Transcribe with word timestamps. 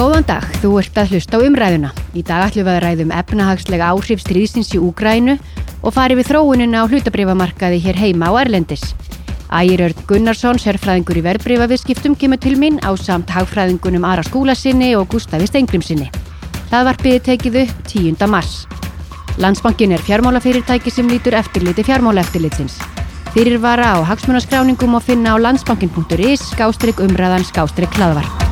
Góðan 0.00 0.24
dag, 0.24 0.44
þú 0.62 0.78
ert 0.80 0.96
að 0.96 1.10
hlusta 1.12 1.36
á 1.36 1.44
umræðuna. 1.44 1.90
Í 2.16 2.22
dag 2.24 2.46
ætlum 2.46 2.64
við 2.64 2.72
að 2.72 2.78
ræðum 2.86 3.10
efnahagslega 3.12 3.88
áhrif 3.92 4.22
stríðsins 4.22 4.70
í 4.72 4.78
Úgrænu 4.80 5.34
og 5.84 5.92
farið 5.92 6.22
við 6.22 6.30
þróunina 6.30 6.80
á 6.80 6.88
hlutabrifamarkaði 6.88 7.82
hér 7.84 7.98
heima 8.00 8.30
á 8.32 8.40
Erlendis. 8.40 8.94
Ægir 9.52 9.82
Örn 9.90 10.00
Gunnarsson, 10.08 10.56
sérfræðingur 10.56 11.20
í 11.20 11.24
verbreyfaviðskiptum, 11.28 12.16
kemur 12.16 12.40
til 12.40 12.56
mín 12.56 12.80
á 12.80 12.96
samt 12.96 13.28
hagfræðingunum 13.28 14.08
Ara 14.08 14.24
Skúlasinni 14.24 14.94
og 14.96 15.04
Gústafi 15.12 15.52
Steingrimsinni. 15.52 16.08
Það 16.72 16.88
var 16.88 17.00
byggðið 17.04 17.26
tekið 17.28 17.62
upp 17.66 17.86
10. 17.92 18.28
mars. 18.32 18.62
Landsbankin 19.36 19.92
er 19.92 20.08
fjármálafyrirtæki 20.08 20.88
sem 20.96 21.12
lítur 21.12 21.36
eftirliti 21.36 21.84
fjármálaeftirlitsins. 21.84 22.80
Fyrir 23.36 23.60
vara 23.60 23.98
á 24.00 24.08
hagsmunaskráningum 24.08 24.96
og 24.96 25.04
finna 25.04 25.36
á 25.36 25.44
landsbankin.is 25.44 26.54
skástrygg 26.54 27.04
umræðan 27.04 27.44
skástrygg 27.44 28.00
hlaðvarp. 28.00 28.49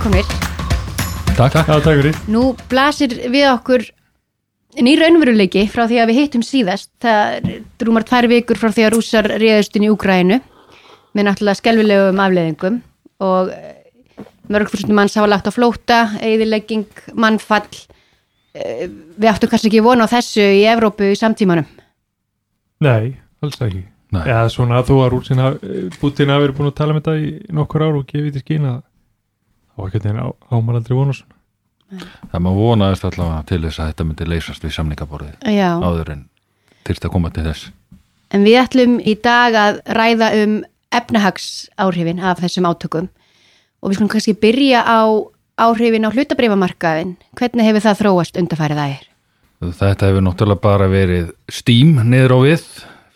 Velkomir. 0.00 0.24
Takk, 1.36 1.52
takk. 1.52 1.66
Já, 1.68 1.76
takk 1.84 1.98
fyrir. 2.00 2.14
Nú 2.32 2.54
blasir 2.70 3.12
við 3.28 3.44
okkur 3.50 3.82
ný 4.80 4.94
raunveruleiki 4.96 5.66
frá 5.68 5.82
því 5.90 5.98
að 6.00 6.08
við 6.08 6.20
hittum 6.22 6.44
síðast. 6.46 6.88
Það 7.04 7.34
er 7.36 7.58
rúmar 7.84 8.06
tvær 8.08 8.28
vikur 8.32 8.56
frá 8.56 8.70
því 8.72 8.86
að 8.86 8.94
rússar 8.94 9.28
réðustinn 9.28 9.84
í 9.84 9.92
Úgrænu 9.92 10.40
með 11.12 11.28
náttúrulega 11.28 11.60
skelvilegum 11.60 12.24
afleðingum 12.24 12.80
og 13.28 13.52
mörg 14.48 14.72
fyrstundum 14.72 15.02
manns 15.02 15.20
hafa 15.20 15.28
lagt 15.34 15.52
á 15.52 15.52
flóta, 15.52 16.00
eðilegging, 16.24 16.88
mannfall. 17.12 17.68
Eh, 18.56 18.88
Við 19.20 19.32
áttum 19.34 19.52
kannski 19.52 19.68
ekki 19.68 19.84
vona 19.84 20.08
á 20.08 20.12
þessu 20.16 20.40
í 20.40 20.64
Evrópu 20.64 21.12
í 21.12 21.18
samtímanum. 21.20 21.68
Nei, 22.80 23.18
alls 23.44 23.60
ekki. 23.60 23.84
Nei. 24.16 24.24
Já, 24.24 24.46
svona 24.48 24.80
að 24.80 24.94
þú 24.94 25.02
að 25.04 25.10
Rúsin 25.12 25.48
Putin 26.00 26.32
hafi 26.32 26.48
verið 26.48 26.56
búin 26.56 26.72
að 26.72 26.78
tala 26.80 26.96
með 26.96 27.04
þetta 27.04 27.20
í 27.20 27.34
nokkur 27.52 27.84
ár 27.84 28.00
og 28.00 28.08
gefið 28.08 28.38
til 28.38 28.48
skýna 28.48 28.80
þá 29.80 29.88
ekkert 29.88 30.08
einn 30.10 30.20
ámar 30.52 30.80
aldrei 30.80 30.96
vona 30.98 31.16
svona. 31.16 31.36
Það 32.30 32.42
maður 32.44 32.60
vonaðist 32.62 33.06
allavega 33.08 33.46
til 33.48 33.60
þess 33.64 33.80
að 33.80 33.88
þetta 33.90 34.06
myndi 34.06 34.26
leysast 34.30 34.64
við 34.66 34.74
samningaborðið 34.76 35.48
Já. 35.50 35.70
áður 35.82 36.12
en 36.14 36.20
þyrst 36.86 37.06
að 37.08 37.14
koma 37.16 37.32
til 37.34 37.46
þess. 37.48 37.70
En 38.30 38.46
við 38.46 38.60
ætlum 38.60 39.00
í 39.02 39.16
dag 39.18 39.56
að 39.58 39.80
ræða 39.98 40.28
um 40.44 40.54
efnahags 40.94 41.48
áhrifin 41.80 42.22
af 42.22 42.42
þessum 42.44 42.68
átökum 42.70 43.08
og 43.80 43.90
við 43.90 43.98
skulum 43.98 44.12
kannski 44.12 44.36
byrja 44.38 44.84
á 44.86 45.02
áhrifin 45.60 46.06
á 46.06 46.14
hlutabrifamarkaðin. 46.14 47.16
Hvernig 47.38 47.66
hefur 47.66 47.84
það 47.88 48.00
þróast 48.04 48.38
undarfærið 48.38 48.82
að 48.84 48.94
er? 48.94 49.04
Þetta 49.60 50.08
hefur 50.08 50.24
náttúrulega 50.24 50.62
bara 50.62 50.88
verið 50.88 51.34
stím 51.50 51.98
niður 52.06 52.36
á 52.36 52.38
við 52.46 52.64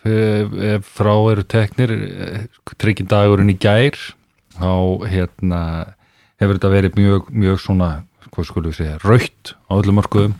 frá 0.05 1.13
eru 1.31 1.45
teknir 1.49 1.93
tryggin 2.77 3.09
dagurinn 3.09 3.49
í 3.49 3.57
gær 3.57 3.95
þá 4.59 4.71
hérna 5.09 5.61
hefur 6.41 6.57
þetta 6.57 6.73
verið 6.73 6.97
mjög, 6.99 7.29
mjög 7.31 7.61
svona 7.63 7.91
hvað 8.33 8.49
skulum 8.49 8.73
við 8.73 8.79
segja, 8.81 8.97
raukt 9.03 9.53
á 9.69 9.71
öllum 9.77 9.99
mörkuðum. 10.01 10.33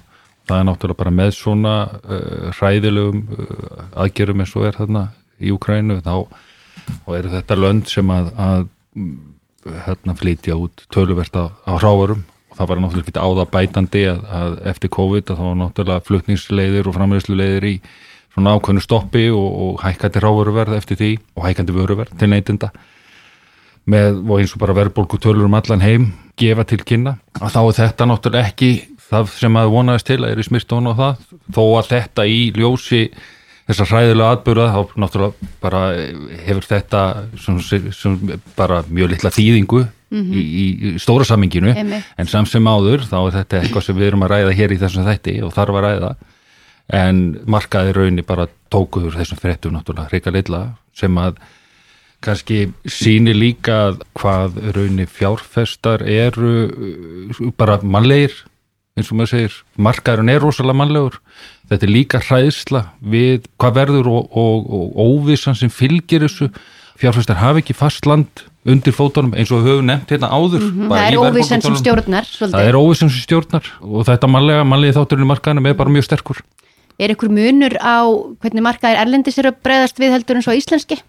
Það 0.46 0.60
er 0.60 0.66
náttúrulega 0.68 1.00
bara 1.00 1.14
með 1.16 1.32
svona 1.38 1.76
uh, 2.04 2.50
hræðilegum 2.60 3.22
uh, 3.34 3.86
aðgerum 4.04 4.44
eins 4.44 4.54
og 4.58 4.68
er 4.68 4.78
þarna 4.78 5.08
í 5.42 5.54
Ukrænu 5.56 6.02
þá 6.06 6.14
og 7.06 7.12
eru 7.18 7.32
þetta 7.34 7.58
lönd 7.58 7.90
sem 7.90 8.12
að, 8.14 8.30
að 8.38 8.68
mm, 8.94 9.16
hérna 9.88 10.16
flytja 10.20 10.58
út 10.60 10.86
töluvert 10.94 11.34
á, 11.34 11.50
á 11.66 11.74
hrávarum 11.80 12.22
og 12.52 12.60
það 12.60 12.70
var 12.70 12.82
náttúrulega 12.84 13.10
ekki 13.10 13.24
áða 13.26 13.48
bætandi 13.56 14.04
að, 14.12 14.20
að 14.40 14.58
eftir 14.72 14.94
COVID 14.94 15.32
að 15.32 15.40
það 15.40 15.50
var 15.50 15.58
náttúrulega 15.62 16.06
flutningsleiðir 16.10 16.90
og 16.90 16.98
framleysluleiðir 17.00 17.70
í 17.72 17.76
svona 18.36 18.54
ákveðnu 18.56 18.84
stoppi 18.84 19.26
og, 19.34 19.48
og 19.66 19.82
hækkandi 19.82 20.22
hrávaruverð 20.22 20.78
eftir 20.78 21.00
því 21.00 21.12
og 21.34 21.48
hækkandi 21.48 21.76
vöruverð 21.76 22.20
til 22.20 22.30
neytinda 22.32 22.72
með 23.92 24.20
og 24.24 24.42
eins 24.42 24.56
og 24.56 24.62
bara 24.64 24.76
verðbólku 24.78 25.20
tölur 25.22 25.48
um 25.48 25.58
allan 25.58 25.84
heim 25.86 26.12
gefa 26.40 26.66
til 26.68 26.82
kynna. 26.84 27.18
Að 27.40 27.54
þá 27.54 27.62
er 27.62 27.78
þetta 27.80 28.10
náttúrulega 28.10 28.50
ekki 28.50 28.72
það 29.06 29.32
sem 29.38 29.58
að 29.60 29.72
vonaðist 29.76 30.10
til 30.10 30.20
að 30.22 30.32
er 30.34 30.42
í 30.42 30.46
smirtón 30.48 30.92
og 30.92 31.00
það. 31.00 31.26
Þó 31.56 31.64
að 31.80 31.90
þetta 31.94 32.28
í 32.28 32.40
ljósi 32.56 33.02
þessar 33.66 33.92
hræðilega 33.92 34.38
atbyrða 34.38 34.66
þá 34.74 34.96
náttúrulega 35.02 35.50
bara 35.64 35.82
hefur 36.46 36.68
þetta 36.70 37.04
sem, 37.42 37.60
sem 37.96 38.18
bara 38.58 38.84
mjög 38.90 39.14
litla 39.16 39.34
þýðingu 39.34 39.82
í, 40.14 40.22
í, 40.42 40.66
í 40.92 40.94
stóra 41.02 41.26
samminginu 41.26 41.74
en 41.74 42.30
samt 42.30 42.52
sem 42.52 42.70
áður 42.70 43.08
þá 43.10 43.18
er 43.24 43.38
þetta 43.40 43.62
eitthvað 43.62 43.88
sem 43.88 43.98
við 43.98 44.12
erum 44.12 44.26
að 44.28 44.36
ræða 44.36 44.56
hér 44.60 44.76
í 44.76 44.80
þessum 44.84 45.08
þætti 45.10 45.36
og 45.46 45.54
þarf 45.56 45.80
að 45.80 45.88
ræða. 45.88 46.16
En 46.94 47.22
markaði 47.50 47.96
raunni 47.98 48.26
bara 48.26 48.46
tókuður 48.74 49.18
þessum 49.18 49.42
fréttum 49.42 49.74
náttúrulega 49.74 50.12
hrika 50.12 50.34
litla 50.34 50.66
sem 50.94 51.16
að 51.18 51.40
kannski 52.24 52.60
sýnir 52.90 53.38
líka 53.38 53.78
að 53.90 54.02
hvað 54.18 54.60
raunni 54.78 55.06
fjárfestar 55.10 56.04
eru 56.08 56.54
uh, 56.70 57.48
bara 57.58 57.80
mannlegir 57.84 58.34
eins 58.96 59.12
og 59.12 59.20
maður 59.20 59.32
segir, 59.34 59.56
markaðurinn 59.76 60.32
er 60.32 60.40
rosalega 60.40 60.80
mannlegur, 60.80 61.18
þetta 61.68 61.84
er 61.88 61.92
líka 61.92 62.22
hræðsla 62.24 62.82
við 63.04 63.50
hvað 63.60 63.78
verður 63.82 64.12
og, 64.14 64.30
og, 64.32 64.70
og 64.72 65.00
óvissan 65.04 65.58
sem 65.60 65.72
fylgir 65.74 66.24
þessu. 66.24 66.48
Fjárfestar 66.96 67.42
hafa 67.42 67.60
ekki 67.60 67.76
fast 67.76 68.06
land 68.08 68.46
undir 68.66 68.96
fótunum 68.96 69.34
eins 69.36 69.52
og 69.52 69.66
við 69.66 69.74
höfum 69.74 69.90
nefnt 69.90 70.14
hérna 70.14 70.30
áður 70.32 70.64
Það 70.64 70.86
bara 70.94 71.02
er 71.10 71.18
í 71.18 71.20
óvissan 71.20 71.66
sem 71.66 71.76
stjórnar, 71.76 72.30
Það 72.30 72.38
svolítið. 72.40 72.70
er 72.70 72.78
óvissan 72.80 73.12
sem 73.12 73.26
stjórnar 73.26 73.68
og 73.84 74.06
þetta 74.08 74.30
mannlega, 74.32 74.68
mannlega 74.72 74.96
þátturinn 74.96 75.28
í 75.28 75.30
markaðinum 75.34 75.68
er 75.68 75.76
bara 75.82 75.92
mjög 75.92 76.08
sterkur. 76.08 76.40
Er 76.96 77.12
ykkur 77.12 77.34
munur 77.36 77.76
á 77.84 78.00
hvernig 78.40 78.64
markaðir 78.64 79.02
erlendis 79.04 79.38
eru 79.44 79.52
að 79.52 79.60
breyðast 79.68 80.00
við 80.00 80.16
heldur 80.16 80.40
en 80.40 80.48
svo 80.48 80.56
íslenski? 80.56 81.02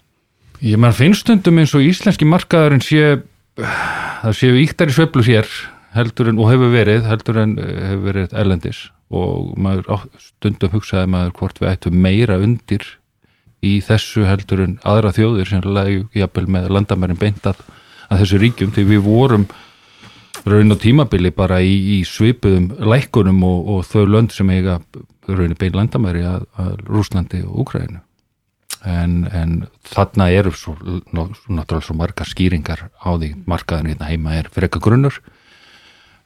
Ég 0.65 0.81
maður 0.81 1.00
finnst 1.03 1.27
stundum 1.27 1.59
eins 1.61 1.75
og 1.77 1.84
íslenski 1.84 2.28
markaðurinn 2.28 2.84
sé 2.84 3.19
það 3.56 4.37
séu 4.39 4.61
íktari 4.61 4.94
sveiflu 4.94 5.25
hér 5.27 5.49
heldur 5.97 6.31
en, 6.31 6.39
og 6.41 6.50
hefur 6.53 6.72
verið, 6.72 7.05
heldur 7.09 7.41
en 7.43 7.56
eh, 7.61 7.83
hefur 7.91 8.06
verið 8.11 8.37
erlendis. 8.37 8.87
Og 9.12 9.53
maður 9.61 10.06
stundum 10.21 10.72
hugsaði 10.72 11.11
maður 11.12 11.37
hvort 11.39 11.61
við 11.61 11.72
ættum 11.72 12.00
meira 12.03 12.39
undir 12.43 12.87
í 13.65 13.78
þessu 13.84 14.27
heldur 14.27 14.65
en 14.65 14.78
aðra 14.87 15.12
þjóðir 15.17 15.53
sem 15.53 15.69
lagi 15.69 16.03
jafnvel 16.17 16.47
með 16.56 16.73
landamærin 16.77 17.21
beint 17.21 17.47
að, 17.49 17.61
að 18.09 18.25
þessu 18.25 18.43
ríkjum. 18.43 18.73
Því 18.75 18.87
við 18.91 19.05
vorum 19.06 19.47
raun 20.47 20.73
og 20.73 20.83
tímabili 20.83 21.33
bara 21.37 21.61
í, 21.65 21.77
í 21.97 22.00
svipuðum 22.09 22.73
lækkunum 22.81 23.44
og, 23.47 23.71
og 23.77 23.87
þau 23.88 24.05
lönd 24.09 24.34
sem 24.34 24.50
eiga 24.53 24.81
raun 25.28 25.53
og 25.53 25.61
bein 25.61 25.78
landamæri 25.78 26.27
að, 26.28 26.49
að 26.61 26.77
Rúslandi 26.88 27.44
og 27.44 27.65
Úkrænu 27.65 28.06
en, 28.84 29.14
en 29.32 29.54
þarna 29.88 30.28
eru 30.34 30.53
svo, 30.56 30.75
ná- 30.82 31.31
svo 31.38 31.54
náttúrulega 31.56 31.87
svo 31.87 31.97
margar 31.98 32.28
skýringar 32.28 32.87
á 33.00 33.09
því 33.16 33.32
markaðan 33.48 33.91
hérna 33.92 34.10
heima 34.10 34.34
er 34.37 34.50
eitthvað 34.53 34.84
grunnur. 34.88 35.20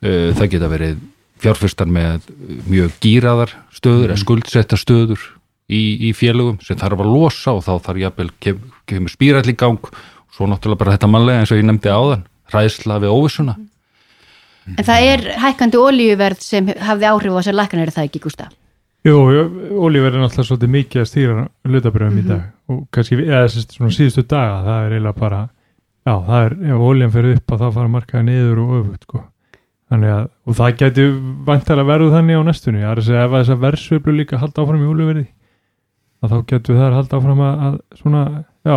Uh, 0.01 0.33
það 0.37 0.51
geta 0.55 0.71
verið 0.73 1.01
fjárfyrstar 1.41 1.89
með 1.89 2.27
mjög 2.69 2.97
gýraðar 3.05 3.53
stöður 3.73 4.11
eða 4.13 4.21
skuldsetta 4.23 4.77
stöður 4.81 5.23
í, 5.71 6.09
í 6.09 6.13
félögum 6.17 6.59
sem 6.65 6.77
þarf 6.81 7.01
að 7.05 7.13
losa 7.13 7.55
og 7.57 7.65
þá 7.65 7.73
þarf 7.87 8.03
jafnvel 8.03 8.31
kem, 8.41 8.61
kemur 8.89 9.13
spýrall 9.13 9.49
í 9.49 9.57
gang. 9.57 9.81
Og 9.81 10.37
svo 10.37 10.49
náttúrulega 10.49 10.83
bara 10.85 10.97
þetta 10.97 11.11
mannlega 11.13 11.43
eins 11.45 11.53
og 11.53 11.61
ég 11.61 11.69
nefndi 11.69 11.93
áðan 11.93 12.25
ræðsla 12.53 13.01
við 13.05 13.13
óvissuna. 13.15 13.57
En 14.71 14.85
það 14.87 15.07
er 15.09 15.23
hækkandi 15.43 15.79
olíuverð 15.81 16.43
sem 16.45 16.69
hafði 16.79 17.07
áhrif 17.09 17.33
á 17.35 17.39
þessar 17.41 17.57
lækkanir, 17.59 17.89
er 17.89 17.95
það 17.97 18.09
ekki, 18.11 18.21
Gústa? 18.27 18.49
Jú, 19.07 19.17
Ólífer 19.81 20.13
er 20.13 20.21
náttúrulega 20.21 20.45
svolítið 20.45 20.73
mikið 20.75 21.01
að 21.01 21.09
stýra 21.09 21.45
hlutabröfum 21.65 22.19
í 22.21 22.25
dag 22.27 22.43
og 22.71 22.81
kannski, 22.93 23.17
eða 23.25 23.47
sérst 23.49 23.73
svona 23.77 23.95
síðustu 23.97 24.25
daga, 24.29 24.59
það 24.67 24.81
er 24.85 24.95
eiginlega 24.97 25.21
bara, 25.23 25.39
já, 26.05 26.13
það 26.27 26.45
er, 26.45 26.57
ef 26.69 26.83
ólíðan 26.85 27.15
fyrir 27.15 27.39
upp 27.39 27.55
að 27.55 27.63
það 27.65 27.77
fara 27.79 27.93
markaði 27.95 28.27
niður 28.29 28.61
og 28.65 28.75
öfugt, 28.81 29.07
sko. 29.09 29.23
Þannig 29.91 30.13
að, 30.15 30.27
og 30.47 30.59
það 30.61 30.77
gæti 30.83 31.07
vantilega 31.49 31.89
verið 31.89 32.13
þannig 32.15 32.39
á 32.39 32.43
næstunni, 32.51 32.83
það 32.85 32.93
er 32.93 33.01
að 33.01 33.09
segja 33.09 33.25
ef 33.25 33.33
að 33.33 33.41
þessar 33.41 33.63
verðsveiflu 33.65 34.17
líka 34.19 34.43
halda 34.45 34.65
áfram 34.67 34.85
í 34.85 34.91
Ólíferði, 34.93 35.25
að 36.21 36.35
þá 36.35 36.39
getur 36.53 36.79
það 36.83 36.99
halda 37.01 37.21
áfram 37.23 37.43
að, 37.47 37.65
að 37.71 37.81
svona, 38.03 38.23
já, 38.69 38.77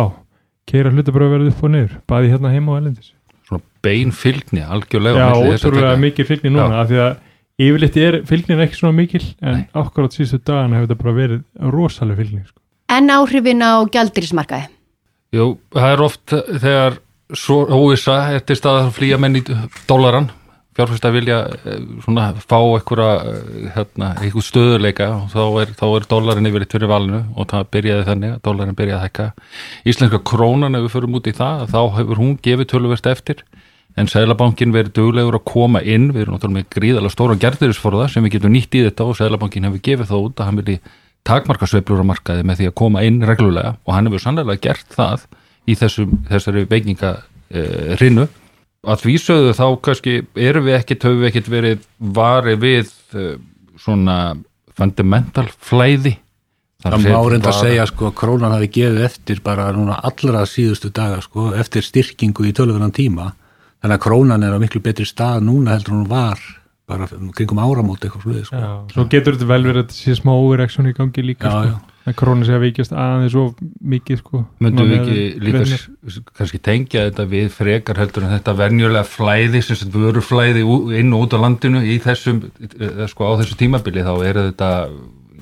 keira 0.72 0.94
hlutabröfverð 0.96 1.52
upp 1.52 1.62
og 1.68 1.74
niður, 1.76 1.94
bæði 2.10 2.32
hérna 2.32 2.54
heima 2.56 2.72
og 2.72 2.80
elendis. 2.80 3.12
svona 3.44 3.62
bein 3.84 4.12
fylgni 4.16 4.64
algjörlega 4.64 5.20
Já, 5.20 5.28
á 5.28 5.36
milli 5.36 5.52
þessara 5.52 5.76
ótrúlega 5.76 6.00
mikil 6.00 6.26
fylgni 6.28 6.52
núna 6.54 6.80
af 6.80 6.88
því 6.88 7.00
að 7.04 7.14
yfirleitt 7.60 7.96
er 8.00 8.20
fylgnin 8.28 8.62
ekki 8.64 8.80
svona 8.80 8.96
mikil 8.96 9.22
en 9.40 9.60
Nei. 9.60 9.64
akkurat 9.78 10.14
síðustu 10.14 10.40
dagana 10.42 10.80
hefur 10.80 10.90
þetta 10.90 11.02
bara 11.02 11.16
verið 11.18 11.42
rosalega 11.74 12.20
fylgni 12.22 12.44
sko. 12.46 12.58
En 12.94 13.10
áhrifin 13.10 13.64
á 13.64 13.82
gjaldýrismarkaði? 13.94 14.70
Jú, 15.34 15.46
það 15.74 15.92
er 15.92 16.04
oft 16.04 16.34
þegar 16.62 16.98
er 18.36 18.46
til 18.46 18.58
stað 18.58 18.80
að 18.84 18.96
flýja 18.98 19.18
menn 19.18 19.40
í 19.40 19.44
dólaran 19.88 20.30
fjárfyrst 20.74 21.06
að 21.06 21.16
vilja 21.18 21.38
eh, 21.54 21.82
svona 22.02 22.26
fá 22.42 22.56
einhverja 22.58 23.10
eh, 23.30 23.66
hérna, 23.76 24.10
einhver 24.18 24.44
stöðuleika 24.44 25.08
og 25.20 25.28
þá 25.32 25.42
er, 25.62 25.74
þá 25.78 25.84
er 25.88 26.06
dólarin 26.10 26.50
yfirleitt 26.50 26.74
fyrir 26.74 26.90
valinu 26.90 27.20
og 27.34 27.48
það 27.52 27.68
byrjaði 27.76 28.06
þannig 28.08 28.34
að 28.34 28.40
dólarin 28.48 28.78
byrjaði 28.80 28.98
að 28.98 29.04
hækka 29.06 29.28
Íslenska 29.92 30.20
krónan 30.32 30.78
ef 30.78 30.86
við 30.86 30.94
förum 30.96 31.18
út 31.20 31.30
í 31.30 31.36
það 31.36 31.66
þá 31.70 31.80
hefur 32.00 32.22
hún 32.22 32.34
gefið 32.42 32.70
töluvert 32.74 33.10
eftir 33.12 33.44
en 33.94 34.10
Sælabankin 34.10 34.74
verið 34.74 34.96
duglegur 34.98 35.38
að 35.38 35.46
koma 35.46 35.80
inn, 35.82 36.08
við 36.14 36.24
erum 36.24 36.36
náttúrulega 36.36 36.58
með 36.58 36.70
gríðalega 36.74 37.14
stóra 37.14 37.36
gerðurisforða 37.44 38.08
sem 38.10 38.24
við 38.26 38.36
getum 38.36 38.54
nýtt 38.54 38.74
í 38.74 38.82
þetta 38.88 39.06
og 39.06 39.18
Sælabankin 39.18 39.68
hefur 39.68 39.82
gefið 39.86 40.10
það 40.10 40.24
út 40.28 40.40
að 40.40 40.48
hann 40.48 40.58
vilji 40.60 40.78
takmarka 41.24 41.68
sveiflur 41.70 42.02
á 42.02 42.10
markaði 42.10 42.46
með 42.46 42.60
því 42.60 42.70
að 42.70 42.78
koma 42.80 43.04
inn 43.06 43.20
reglulega. 43.24 43.76
Og 43.86 43.94
hann 43.96 44.10
hefur 44.10 44.24
sannlega 44.24 44.58
gert 44.66 44.96
það 44.96 45.28
í 45.70 45.76
þessum, 45.78 46.16
þessari 46.30 46.64
veikinga 46.70 47.12
uh, 47.20 47.94
rinnu. 48.00 48.26
Að 48.84 49.06
því 49.06 49.14
sögðu 49.22 49.54
þá 49.56 49.64
kannski 49.86 50.16
erum 50.34 50.66
við 50.66 50.78
ekkit, 50.80 51.06
höfum 51.06 51.22
við 51.22 51.30
ekkit 51.30 51.52
verið 51.54 51.86
varið 52.18 52.60
við 52.66 52.92
uh, 53.14 53.30
svona 53.80 54.18
fundamental 54.74 55.46
flæði. 55.54 56.18
Það 56.84 57.06
má 57.06 57.22
reynda 57.30 57.48
að 57.48 57.62
segja 57.62 57.86
sko 57.88 58.10
að 58.10 58.18
krónan 58.18 58.52
hafi 58.52 58.68
gefið 58.74 59.06
eftir 59.06 59.38
bara 59.46 59.70
núna 59.72 59.94
allra 60.04 60.42
síðustu 60.50 60.90
daga 60.92 61.22
sko 61.24 61.54
eftir 61.56 61.86
styrkingu 61.86 62.44
í 62.44 62.52
tölvöðan 62.52 62.92
tíma 62.92 63.30
þannig 63.84 63.98
að 63.98 64.04
krónan 64.08 64.44
er 64.46 64.56
á 64.56 64.58
miklu 64.62 64.80
betri 64.84 65.04
stað 65.04 65.42
núna 65.44 65.74
heldur 65.76 65.98
hún 65.98 66.06
var 66.08 66.40
bara 66.88 67.08
kringum 67.08 67.60
áramóti 67.64 68.08
eitthvað 68.08 68.24
sluðið 68.26 68.46
sko. 68.48 68.60
Já, 68.60 68.70
svo 68.92 69.04
getur 69.12 69.36
þetta 69.36 69.48
vel 69.48 69.64
verið 69.64 69.78
að 69.80 69.84
þetta 69.86 69.96
sé 69.98 70.14
smá 70.18 70.32
overreaksjón 70.34 70.88
í 70.90 70.94
gangi 70.96 71.24
líka 71.24 71.48
Já, 71.48 71.54
sko. 71.54 71.70
já. 71.70 71.92
að 72.04 72.16
krónan 72.20 72.44
sé 72.44 72.52
að 72.52 72.64
veikjast 72.66 72.92
aðeins 73.04 73.36
og 73.40 73.62
mikið 73.94 74.20
sko. 74.20 74.42
Möndum 74.64 74.90
við 74.92 74.98
ekki 74.98 75.22
líka 75.46 76.24
kannski 76.36 76.60
tengja 76.68 77.06
þetta 77.08 77.26
við 77.32 77.48
frekar 77.56 78.00
heldur 78.02 78.26
en 78.26 78.34
þetta 78.36 78.56
venjulega 78.60 79.08
flæði 79.08 79.64
sem 79.64 79.80
sagt 79.80 79.96
vöruflæði 79.96 80.64
inn 81.00 81.16
og 81.16 81.24
út 81.24 81.36
á 81.36 81.44
landinu 81.44 81.80
í 81.80 81.96
þessum, 82.04 82.42
eh, 82.60 83.04
sko 83.08 83.32
á 83.32 83.40
þessu 83.40 83.56
tímabili 83.60 84.04
þá 84.04 84.14
eru 84.28 84.48
þetta 84.50 84.70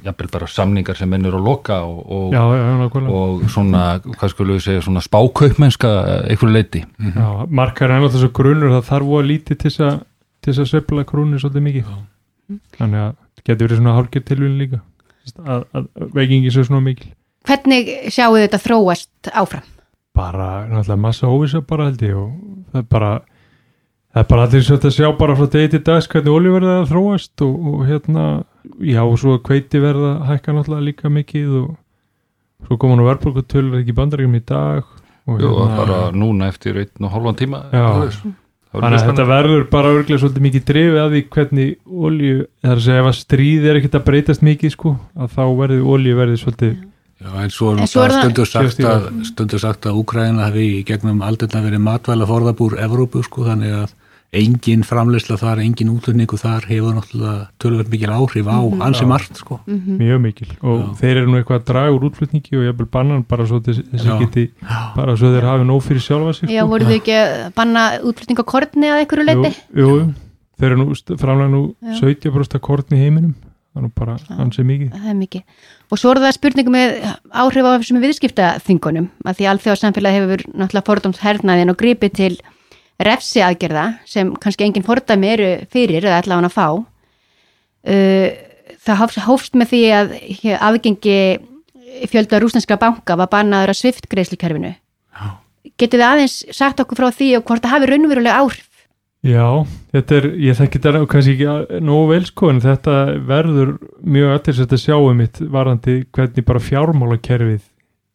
jafnvel 0.02 0.28
bara 0.32 0.48
samningar 0.50 0.96
sem 0.98 1.10
mennur 1.10 1.36
að 1.38 1.44
loka 1.46 1.78
og, 1.86 1.98
og, 2.10 2.28
Já, 2.34 2.42
já, 2.58 2.62
nákvæmlega. 2.80 3.12
og 3.22 3.44
svona, 3.54 3.82
hvað 4.04 4.32
skulum 4.34 4.56
við 4.58 4.64
segja, 4.66 4.84
svona 4.86 5.02
spákaupmennska 5.04 5.90
einhverju 6.30 6.52
leiti. 6.56 6.84
Já, 7.14 7.28
markar 7.48 7.90
er 7.90 8.00
náttúrulega 8.02 8.22
svo 8.24 8.32
grunur 8.40 8.74
það 8.76 8.88
þarf 8.90 9.10
voða 9.12 9.28
lítið 9.30 9.60
til 9.62 9.70
þess 9.70 9.84
að 9.88 10.62
að 10.64 10.70
sveifla 10.72 11.04
krónu 11.06 11.38
svolítið 11.42 11.66
mikið. 11.68 11.92
Þannig 12.78 13.04
að 13.04 13.12
það 13.12 13.44
getur 13.50 13.66
verið 13.68 13.78
svona 13.82 13.96
hálfgerð 13.98 14.26
tilvíðin 14.32 14.58
líka. 14.62 14.80
Að, 15.46 15.66
að 15.78 15.86
veikingi 16.18 16.50
svo 16.50 16.64
svona 16.66 16.82
mikil. 16.82 17.12
Hvernig 17.46 17.92
sjáu 18.10 18.34
þetta 18.38 18.58
þróast 18.62 19.30
áfram? 19.32 19.68
bara 20.12 20.66
náttúrulega 20.68 21.00
massa 21.00 21.26
óvisa 21.26 21.62
bara 21.64 21.86
held 21.88 22.02
ég 22.04 22.16
og 22.20 22.32
það 22.72 22.82
er 22.82 22.88
bara 22.92 23.10
það 24.12 24.22
er 24.22 24.28
bara 24.32 24.46
allir 24.46 24.64
svolítið 24.66 24.90
að 24.90 24.96
sjá 24.98 25.08
bara 25.18 25.36
frá 25.38 25.46
degi 25.54 25.70
til 25.74 25.82
dags 25.86 26.08
hvernig 26.12 26.34
olíverðið 26.36 26.72
er 26.72 26.82
að 26.82 26.90
þróast 26.92 27.44
og, 27.46 27.54
og 27.72 27.86
hérna, 27.88 28.24
já 28.92 29.00
og 29.06 29.16
svo 29.22 29.38
kveiti 29.46 29.80
verða 29.82 30.12
hækka 30.28 30.56
náttúrulega 30.56 30.88
líka 30.90 31.12
mikið 31.12 31.54
og 31.62 31.70
svo 32.68 32.78
koma 32.82 32.98
nú 33.00 33.08
verðbólkutölur 33.08 33.80
ekki 33.80 33.96
bandaríum 33.96 34.36
í 34.38 34.42
dag 34.46 34.84
og 35.26 35.40
Jú, 35.40 35.50
hérna, 35.56 35.80
bara 35.80 35.98
núna 36.14 36.48
eftir 36.52 36.78
einn 36.82 37.06
og 37.06 37.12
hálfan 37.14 37.36
tíma. 37.38 37.64
Já. 37.72 37.88
Það 38.72 38.80
Þannig 38.80 39.02
að 39.02 39.08
þetta 39.10 39.24
verður 39.28 39.64
bara 39.68 39.90
örglega 39.92 40.20
svolítið 40.22 40.44
mikið 40.46 40.62
drifið 40.70 40.98
að 41.02 41.10
því 41.12 41.20
hvernig 41.34 41.72
olju, 42.08 42.36
það 42.62 42.70
er 42.72 42.78
að 42.78 42.86
segja 42.86 43.02
ef 43.02 43.08
að 43.10 43.18
stríð 43.18 43.66
er 43.68 43.78
ekkert 43.80 43.98
að 43.98 44.04
breytast 44.06 44.44
mikið 44.48 44.72
sko, 44.72 44.92
að 45.12 45.34
þá 45.34 45.42
verður 45.58 45.90
olju 45.92 46.14
verður 46.16 46.40
svolítið, 46.40 46.78
Já, 47.22 47.28
en 47.44 47.52
svo 47.54 47.68
er 47.70 47.82
En 47.84 47.86
svo 47.92 48.02
er 48.02 48.10
náttúrulega 48.10 48.16
það- 48.16 48.22
stundur 48.24 48.48
sagt 48.50 48.80
að, 48.88 49.04
stundur 49.28 49.60
sagt 49.62 49.86
að 49.86 49.98
Úkraina 50.00 50.46
hefði 50.48 50.64
í 50.72 50.80
gegnum 50.88 51.20
aldirna 51.22 51.60
verið 51.62 51.82
matvæla 51.84 52.26
forðabúr 52.26 52.78
Evrópu 52.82 53.22
sko, 53.22 53.44
þannig 53.46 53.76
að 53.76 53.92
engin 54.32 54.80
framleysla 54.86 55.36
þar, 55.36 55.60
engin 55.60 55.90
útlutningu 55.92 56.38
þar 56.40 56.64
hefur 56.64 56.94
náttúrulega 56.96 57.48
tölvöld 57.60 57.90
mikil 57.92 58.12
áhrif 58.16 58.46
á 58.48 58.56
ansi 58.86 59.04
margt 59.04 59.36
sko. 59.36 59.58
mjög 59.68 60.20
mikil 60.24 60.48
og 60.62 60.78
Já. 60.80 60.86
þeir 61.02 61.16
eru 61.20 61.28
nú 61.28 61.36
eitthvað 61.40 61.58
að 61.60 61.66
draga 61.68 61.92
úr 61.92 62.06
útflutningi 62.08 62.56
og 62.56 62.64
jafnvel 62.64 62.88
bannan 62.96 63.26
bara 63.28 63.44
svo 63.44 63.60
þess- 63.60 63.84
þessi 63.92 64.08
Já. 64.08 64.18
geti, 64.22 64.44
bara 64.96 65.16
svo 65.16 65.28
þeir 65.36 65.44
hafi 65.44 65.64
nóg 65.68 65.82
fyrir 65.84 66.00
sjálfa 66.00 66.32
sig 66.34 66.48
Já, 66.48 66.62
sko. 66.64 66.68
voru 66.72 66.84
þau 66.84 66.96
ekki 66.96 67.12
að 67.12 67.54
banna 67.54 67.82
korni 68.44 68.86
að 68.88 69.04
einhverju 69.04 69.24
leiti? 69.28 69.52
jú, 69.76 69.88
jú. 70.00 70.14
þeir 70.58 70.70
eru 70.72 70.76
nú 70.80 70.94
framlega 71.18 71.50
nú 71.52 71.74
Já. 71.82 72.00
70% 72.00 72.54
af 72.54 72.60
kortni 72.62 72.96
í 72.96 73.02
heiminum 73.04 73.34
það 73.36 73.76
er 73.76 73.82
nú 73.84 73.90
bara 73.94 74.16
ansið 74.16 74.64
mikið 74.64 74.90
Það 74.92 75.08
er 75.08 75.14
mikið. 75.14 75.42
Og 75.92 75.98
svo 75.98 76.10
er 76.12 76.16
það 76.24 76.32
spurningum 76.32 76.72
með 76.72 76.88
áhrif 77.32 77.64
á 77.68 77.76
þessum 77.76 78.00
viðskiptaþingunum 78.00 79.08
að 79.26 79.36
því 79.36 79.44
alþjóða 79.52 79.80
samfélagi 79.80 80.20
hefur 80.24 80.40
náttúrulega 80.56 80.88
refsi 83.08 83.42
aðgerða 83.44 83.86
sem 84.08 84.32
kannski 84.42 84.66
engin 84.66 84.86
fordæmi 84.86 85.30
eru 85.34 85.50
fyrir 85.72 86.04
eða 86.04 86.22
allavega 86.22 86.50
að 86.50 86.56
fá. 86.56 86.68
Uh, 87.82 88.28
það 88.82 89.24
hófst, 89.26 89.56
með 89.58 89.72
því 89.72 89.82
að 89.96 90.14
afgengi 90.58 91.18
fjölda 92.10 92.40
rúsneska 92.40 92.78
banka 92.80 93.16
var 93.18 93.30
bannaður 93.32 93.72
að 93.72 93.80
svift 93.80 94.08
greiðslukerfinu. 94.10 94.74
Getið 95.78 95.98
þið 95.98 96.06
aðeins 96.06 96.36
sagt 96.54 96.80
okkur 96.82 97.00
frá 97.00 97.10
því 97.14 97.28
og 97.38 97.48
hvort 97.48 97.64
það 97.64 97.74
hafi 97.76 97.90
raunverulega 97.90 98.38
áhrif? 98.42 98.68
Já, 99.22 99.62
þetta 99.94 100.16
er, 100.18 100.24
ég 100.42 100.56
þekki 100.58 100.80
þetta 100.82 101.00
kannski 101.10 101.34
ekki 101.36 101.82
nógu 101.86 102.08
vel 102.10 102.24
sko 102.26 102.48
en 102.50 102.62
þetta 102.64 102.94
verður 103.28 103.76
mjög 104.02 104.32
aðeins 104.34 104.62
að 104.64 104.80
sjá 104.82 104.96
um 104.98 105.20
mitt 105.22 105.38
varandi 105.52 106.00
hvernig 106.10 106.46
bara 106.48 106.62
fjármálakerfið 106.66 107.62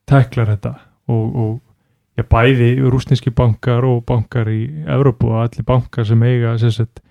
teklar 0.07 0.51
þetta 0.51 0.74
og, 1.07 1.24
og 1.24 1.54
já, 2.18 2.24
bæði 2.25 2.69
rúsneski 2.90 3.34
bankar 3.36 3.86
og 3.88 4.04
bankar 4.10 4.50
í 4.52 4.64
Evrópu 4.86 5.31
og 5.31 5.44
allir 5.46 5.68
bankar 5.68 6.08
sem 6.08 6.24
eiga 6.25 6.56
sagt, 6.66 7.04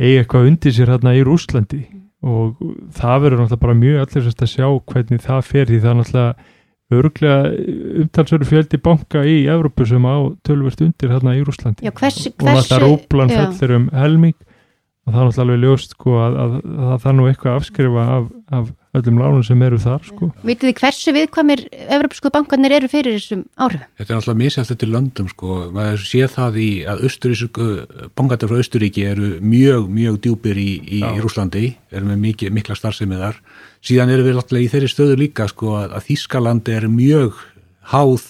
eiga 0.00 0.24
eitthvað 0.24 0.50
undir 0.50 0.74
sér 0.74 0.94
hérna 0.94 1.14
í 1.14 1.22
Rúslandi 1.26 1.84
og 2.24 2.58
það 2.96 3.22
verður 3.26 3.42
náttúrulega 3.42 3.62
bara 3.66 3.78
mjög 3.78 4.02
allir 4.02 4.28
að 4.32 4.52
sjá 4.54 4.66
hvernig 4.90 5.24
það 5.24 5.48
fer 5.50 5.70
því 5.70 5.80
það 5.82 5.90
er 5.90 5.98
náttúrulega 6.00 6.52
örglega 6.94 7.50
umtalsverðu 8.04 8.48
fjöldi 8.48 8.80
banka 8.84 9.22
í 9.26 9.36
Evrópu 9.50 9.86
sem 9.88 10.04
á 10.04 10.16
tölvert 10.46 10.82
undir 10.84 11.12
hérna 11.14 11.36
í 11.36 11.44
Rúslandi 11.44 11.86
Já, 11.86 11.92
hvers, 11.96 12.18
og 12.28 12.48
náttúrulega 12.48 12.80
rúblan 12.84 13.32
já. 13.32 13.40
fellir 13.40 13.76
um 13.78 13.86
helming. 13.94 14.36
Og 15.04 15.12
það 15.12 15.20
er 15.20 15.28
náttúrulega 15.28 15.44
alveg 15.44 15.64
ljóst 15.64 15.94
sko 15.96 16.16
að, 16.20 16.36
að, 16.42 16.56
að 16.64 16.84
það 16.90 17.02
þarf 17.04 17.16
nú 17.16 17.28
eitthvað 17.28 17.52
að 17.52 17.60
afskrifa 17.60 18.04
af, 18.16 18.28
af 18.58 18.70
öllum 18.94 19.18
lánum 19.18 19.42
sem 19.46 19.62
eru 19.66 19.78
þar 19.82 20.02
sko 20.06 20.28
Vitið 20.46 20.68
þið 20.70 20.76
hversu 20.80 21.14
viðkvæmir 21.16 21.62
Evropsku 21.96 22.30
bankarnir 22.34 22.74
eru 22.76 22.88
fyrir 22.92 23.16
þessum 23.18 23.42
áhrifum? 23.58 23.88
Þetta 23.98 24.18
er 24.20 24.38
misjæft 24.40 24.70
þetta 24.72 24.86
í 24.86 24.90
löndum 24.92 25.28
sko. 25.32 25.56
maður 25.74 26.04
sé 26.06 26.28
það 26.30 26.58
í 26.62 26.68
að 26.88 27.02
Östurísku, 27.08 27.66
bankatar 28.14 28.48
frá 28.52 28.60
Östuríki 28.62 29.04
eru 29.10 29.32
mjög, 29.40 29.88
mjög 29.90 30.20
djúpir 30.24 30.56
í, 30.60 30.70
í 30.98 31.00
Já. 31.02 31.10
Rúslandi, 31.22 31.74
eru 31.92 32.06
með 32.12 32.22
mikið, 32.28 32.54
mikla 32.54 32.76
starfsemi 32.78 33.18
þar. 33.20 33.40
Síðan 33.84 34.14
eru 34.14 34.24
við 34.28 34.38
náttúrulega 34.38 34.64
í 34.64 34.70
þeirri 34.72 34.88
stöðu 34.94 35.18
líka 35.20 35.48
sko, 35.50 35.74
að, 35.82 35.92
að 35.98 36.06
Þískalandi 36.08 36.72
er 36.78 36.86
mjög 36.88 37.42
háð 37.92 38.22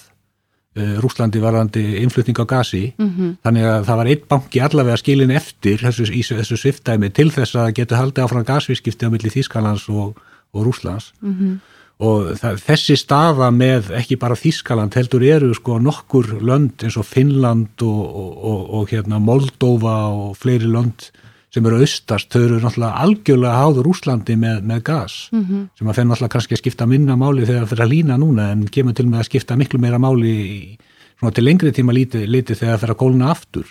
uh, 0.75 0.97
Rúslandi 1.05 1.39
varðandi 1.45 1.85
innflutning 2.03 2.41
á 2.41 2.47
gasi, 2.51 2.85
Mhm. 2.99 3.37
þannig 3.45 3.65
að 3.71 3.85
það 3.87 3.97
var 4.01 4.11
einn 4.11 4.25
banki 4.29 4.61
allavega 4.65 4.97
skilin 4.99 5.31
eftir 5.31 5.79
þessu, 5.85 6.09
í 6.11 6.23
þessu 6.27 6.57
sviftæmi 6.59 7.13
til 7.15 7.31
þess 7.31 7.55
að 7.55 7.75
geta 7.79 8.01
haldið 8.01 8.25
áfram 8.25 8.45
gasvískipti 8.49 9.07
á 9.07 9.11
milli 9.15 9.31
Þískalands 9.31 9.87
og, 9.93 10.19
og 10.55 10.67
Rúslands 10.69 11.13
Mhm. 11.23 11.59
og 12.01 12.33
það, 12.41 12.57
þessi 12.67 12.97
staða 12.99 13.51
með 13.55 13.93
ekki 14.01 14.17
bara 14.19 14.35
Þískaland 14.35 14.95
heldur 14.99 15.23
eru 15.23 15.53
sko 15.55 15.79
nokkur 15.79 16.41
lönd 16.43 16.83
eins 16.83 16.97
og 16.99 17.05
Finnland 17.07 17.83
og, 17.83 18.01
og, 18.17 18.33
og, 18.45 18.65
og 18.75 18.89
hérna 18.91 19.21
Moldova 19.23 20.09
og 20.11 20.37
fleiri 20.37 20.67
lönd 20.67 21.11
sem 21.55 21.65
eru 21.67 21.79
austast, 21.79 22.33
þau 22.35 22.41
eru 22.49 22.57
náttúrulega 22.59 22.99
algjörlega 22.99 23.61
háður 23.63 23.87
Úslandi 23.93 24.35
með, 24.37 24.65
með 24.67 24.83
gas 24.83 25.29
Mhm. 25.33 25.69
sem 25.79 25.87
að 25.89 25.95
fenn 25.95 26.09
náttúrulega 26.11 26.35
kannski 26.35 26.55
að 26.57 26.63
skipta 26.65 26.87
minna 26.89 27.15
máli 27.17 27.47
þegar 27.47 27.63
það 27.63 27.71
fyrir 27.71 27.85
að 27.87 27.93
lína 27.95 28.17
núna 28.19 28.51
en 28.53 28.67
kemur 28.67 28.95
til 28.95 29.07
með 29.07 29.21
að 29.23 29.29
skipta 29.31 29.57
miklu 29.57 29.79
meira 29.79 29.99
máli 30.03 30.35
í, 30.35 30.79
svona 31.21 31.33
til 31.35 31.45
lengri 31.45 31.71
tíma 31.71 31.95
lítið, 31.95 32.27
lítið 32.27 32.59
þegar 32.59 32.75
það 32.75 32.81
fyrir 32.83 32.95
að 32.97 33.03
kólna 33.05 33.31
aftur 33.31 33.65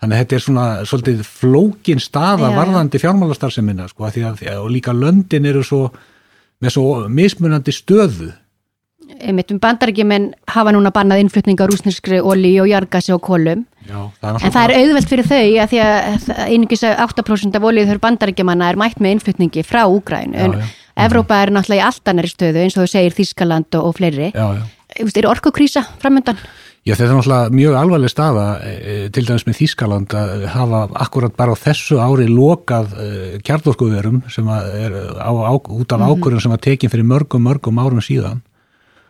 þannig 0.00 0.14
að 0.16 0.20
þetta 0.24 0.34
er 0.38 0.44
svona 0.46 0.66
svolítið 0.88 1.20
flókin 1.26 2.00
staða 2.00 2.48
já. 2.48 2.56
varðandi 2.56 2.98
fjármálastarsemina 3.02 3.88
sko, 3.90 4.04
af 4.08 4.14
því 4.16 4.22
að, 4.24 4.56
og 4.64 4.70
líka 4.72 4.92
löndin 4.96 5.44
eru 5.46 5.62
svo 5.62 5.90
með 6.62 6.74
svo 6.74 7.08
mismunandi 7.08 7.74
stöðu 7.74 8.32
einmitt 9.18 9.52
um 9.54 9.60
bandarækjumenn 9.62 10.32
hafa 10.52 10.72
núna 10.74 10.90
bannað 10.94 11.22
innflutning 11.22 11.58
á 11.58 11.64
rúsneskri 11.68 12.20
olí 12.20 12.52
og 12.60 12.68
jargasi 12.68 13.14
og 13.14 13.22
kolum 13.24 13.64
Já, 13.88 14.10
það 14.20 14.42
en 14.44 14.54
það 14.54 14.64
er 14.64 14.74
auðvelt 14.82 15.12
fyrir 15.12 15.28
þau 15.30 15.46
að 15.62 15.70
því 15.72 15.80
að 15.84 16.28
einungis 16.44 16.84
að 16.84 17.00
8% 17.06 17.56
af 17.56 17.68
olíu 17.70 17.88
þau 17.88 18.02
bandarækjumanna 18.04 18.68
er 18.68 18.80
mætt 18.80 19.00
með 19.00 19.16
innflutningi 19.16 19.64
frá 19.66 19.86
Úgrænu 19.88 20.36
en. 20.44 20.58
Evrópa 20.98 21.40
er 21.44 21.52
náttúrulega 21.54 21.84
í 21.84 21.86
allt 21.86 22.10
annari 22.10 22.30
stöðu 22.30 22.64
eins 22.64 22.76
og 22.76 22.84
þú 22.84 22.92
segir 22.92 23.14
Þískaland 23.16 23.78
og, 23.78 23.88
og 23.88 23.98
fleiri 24.00 24.32
já, 24.34 24.46
já. 24.58 24.64
Er 24.98 25.28
orkukrísa 25.30 25.84
framöndan? 26.02 26.38
Já, 26.86 26.94
þetta 26.94 27.06
er 27.08 27.16
náttúrulega 27.18 27.54
mjög 27.58 27.76
alvarleg 27.76 28.12
staða 28.12 28.44
e, 28.64 28.70
e, 28.72 28.94
til 29.12 29.24
dæmis 29.28 29.44
með 29.48 29.56
Þískaland 29.58 30.14
að 30.16 30.44
hafa 30.54 30.82
akkurat 31.04 31.34
bara 31.36 31.52
á 31.52 31.62
þessu 31.62 31.98
ári 32.00 32.28
lokað 32.30 32.94
e, 32.94 33.08
kjarnorkuverum 33.44 34.22
sem 34.32 34.48
er 34.48 34.94
á, 35.18 35.28
á, 35.28 35.52
út 35.52 35.92
af 35.92 36.04
ákvörðum 36.06 36.44
sem 36.44 36.54
var 36.54 36.62
tekin 36.64 36.92
fyrir 36.92 37.08
mörgum, 37.08 37.44
mörgum 37.44 37.82
árum 37.82 38.00
síðan. 38.04 38.40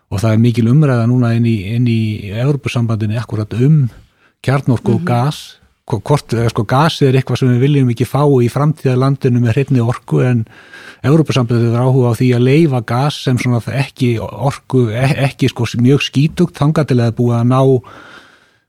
Og 0.08 0.22
það 0.22 0.34
er 0.34 0.42
mikil 0.42 0.66
umræða 0.72 1.06
núna 1.10 1.34
inn 1.36 1.46
í, 1.46 1.56
í 1.86 2.32
Evropasambandinni 2.32 3.20
akkurat 3.20 3.52
um 3.60 3.84
kjarnorku 4.42 4.96
og 4.96 5.06
gas 5.06 5.58
hvort, 5.96 6.34
eða 6.36 6.50
sko 6.52 6.64
gas 6.68 7.00
er 7.02 7.16
eitthvað 7.16 7.40
sem 7.40 7.54
við 7.54 7.64
viljum 7.64 7.92
ekki 7.94 8.06
fá 8.08 8.20
í 8.44 8.50
framtíðarlandinu 8.52 9.40
með 9.40 9.54
hreitni 9.54 9.80
orku 9.80 10.20
en 10.26 10.44
Európa-sambandið 11.06 11.72
er 11.72 11.80
áhuga 11.80 12.12
á 12.12 12.18
því 12.18 12.28
að 12.36 12.46
leifa 12.48 12.82
gas 12.92 13.22
sem 13.24 13.40
svona 13.40 13.62
ekki 13.80 14.18
orku, 14.20 14.88
e- 14.92 15.16
ekki 15.28 15.50
sko 15.52 15.68
mjög 15.80 16.04
skítugt 16.04 16.58
þangað 16.58 16.92
til 16.92 17.00
að 17.00 17.16
búið 17.20 17.40
að 17.40 17.50
ná 17.54 17.60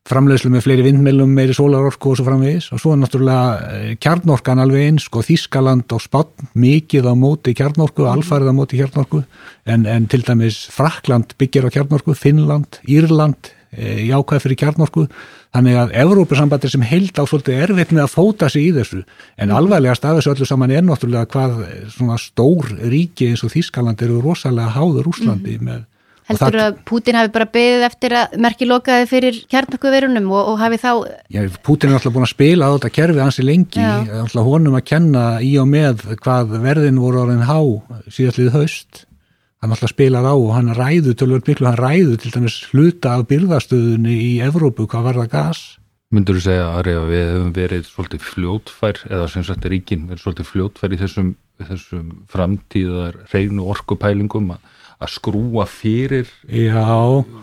framleiðslu 0.10 0.50
með 0.54 0.66
fleiri 0.66 0.86
vindmjölum, 0.88 1.36
meiri 1.38 1.54
sólarorku 1.54 2.14
og 2.14 2.18
svo 2.18 2.26
framvegis. 2.26 2.72
Og 2.74 2.82
svo 2.82 2.96
er 2.96 3.02
náttúrulega 3.04 3.76
eh, 3.76 3.92
kjarnorkan 4.02 4.64
alveg 4.64 4.88
eins, 4.88 5.06
sko 5.10 5.22
Þískaland 5.26 5.94
og 5.94 6.02
Spánn 6.02 6.50
mikið 6.58 7.12
á 7.12 7.14
móti 7.20 7.54
kjarnorku, 7.58 8.08
alfarið 8.10 8.50
á 8.50 8.56
móti 8.58 8.80
kjarnorku 8.80 9.22
en, 9.70 9.86
en 9.86 10.10
til 10.10 10.24
dæmis 10.26 10.64
Frakland 10.74 11.36
byggir 11.38 11.70
á 11.70 11.74
kjarnorku, 11.76 12.18
Finnland, 12.18 12.82
Írland 12.90 13.54
jákvæð 13.78 14.46
fyrir 14.46 14.60
kjarnorku. 14.64 15.06
Þannig 15.54 15.78
að 15.82 15.94
Evrópusambandir 16.04 16.74
sem 16.74 16.86
held 16.86 17.18
á 17.18 17.24
svolítið 17.26 17.62
erfitt 17.66 17.94
með 17.94 18.06
að 18.06 18.16
fóta 18.16 18.50
sig 18.54 18.70
í 18.70 18.74
þessu. 18.76 19.04
En 19.38 19.54
alvarlegast 19.54 20.06
af 20.06 20.20
þessu 20.20 20.34
öllu 20.36 20.50
saman 20.50 20.74
er 20.74 20.86
náttúrulega 20.86 21.30
hvað 21.34 21.62
svona 21.94 22.18
stór 22.22 22.70
ríki 22.90 23.32
eins 23.32 23.46
og 23.46 23.54
Þískaland 23.54 24.02
eru 24.06 24.22
rosalega 24.26 24.76
háður 24.78 25.10
Úslandi 25.14 25.58
með 25.62 25.88
Heldur 26.30 26.54
það, 26.54 26.66
að 26.68 26.76
Pútin 26.86 27.18
hafi 27.18 27.32
bara 27.34 27.46
beðið 27.50 27.84
eftir 27.88 28.14
að 28.20 28.34
merki 28.46 28.68
lokaði 28.70 29.06
fyrir 29.10 29.38
kjarnakkuverunum 29.50 30.28
og, 30.30 30.52
og 30.52 30.60
hafi 30.62 30.78
þá... 30.78 30.92
Já, 31.34 31.42
Pútin 31.66 31.90
er 31.90 31.98
alltaf 31.98 32.14
búin 32.14 32.28
að 32.28 32.34
spila 32.36 32.70
á 32.70 32.74
þetta 32.76 32.92
kerfi 32.94 33.24
hansi 33.24 33.46
lengi, 33.48 33.86
alltaf 34.20 34.46
honum 34.46 34.78
að 34.78 34.86
kenna 34.92 35.24
í 35.42 35.56
og 35.58 35.70
með 35.72 36.04
hvað 36.22 36.54
verðin 36.62 37.02
voru 37.02 37.24
orðin 37.24 37.48
há 37.50 37.58
síðastlið 38.14 38.54
haust. 38.54 39.06
Hann 39.60 39.74
alltaf 39.76 39.92
spilar 39.92 40.24
á 40.24 40.32
og 40.32 40.54
hann 40.56 40.72
ræðu, 40.72 41.14
tölvöld 41.20 41.50
miklu, 41.50 41.68
hann 41.68 41.80
ræðu 41.80 42.16
til 42.22 42.32
dæmis 42.32 42.62
hluta 42.72 43.18
af 43.18 43.28
byrðastöðunni 43.28 44.16
í 44.16 44.32
Evrópu, 44.46 44.88
hvað 44.88 45.10
var 45.10 45.20
það 45.20 45.32
gas? 45.34 45.64
Myndur 46.16 46.40
þú 46.40 46.44
segja 46.46 46.70
að 46.80 46.88
við 47.10 47.26
hefum 47.26 47.52
verið 47.54 47.90
svolítið 47.90 48.24
fljótfær, 48.26 49.02
eða 49.12 49.28
sem 49.30 49.46
sagt 49.46 49.68
ríkin 49.70 50.08
verið 50.10 50.24
svolítið 50.24 50.50
fljótfær 50.54 50.96
í 50.96 51.02
þessum, 51.04 51.34
þessum 51.60 52.08
framtíðar 52.32 53.20
reynu 53.34 53.68
orkupælingum 53.76 54.56
að 54.56 54.64
að 55.00 55.12
skrúa 55.14 55.64
fyrir 55.70 56.28
Já. 56.52 56.84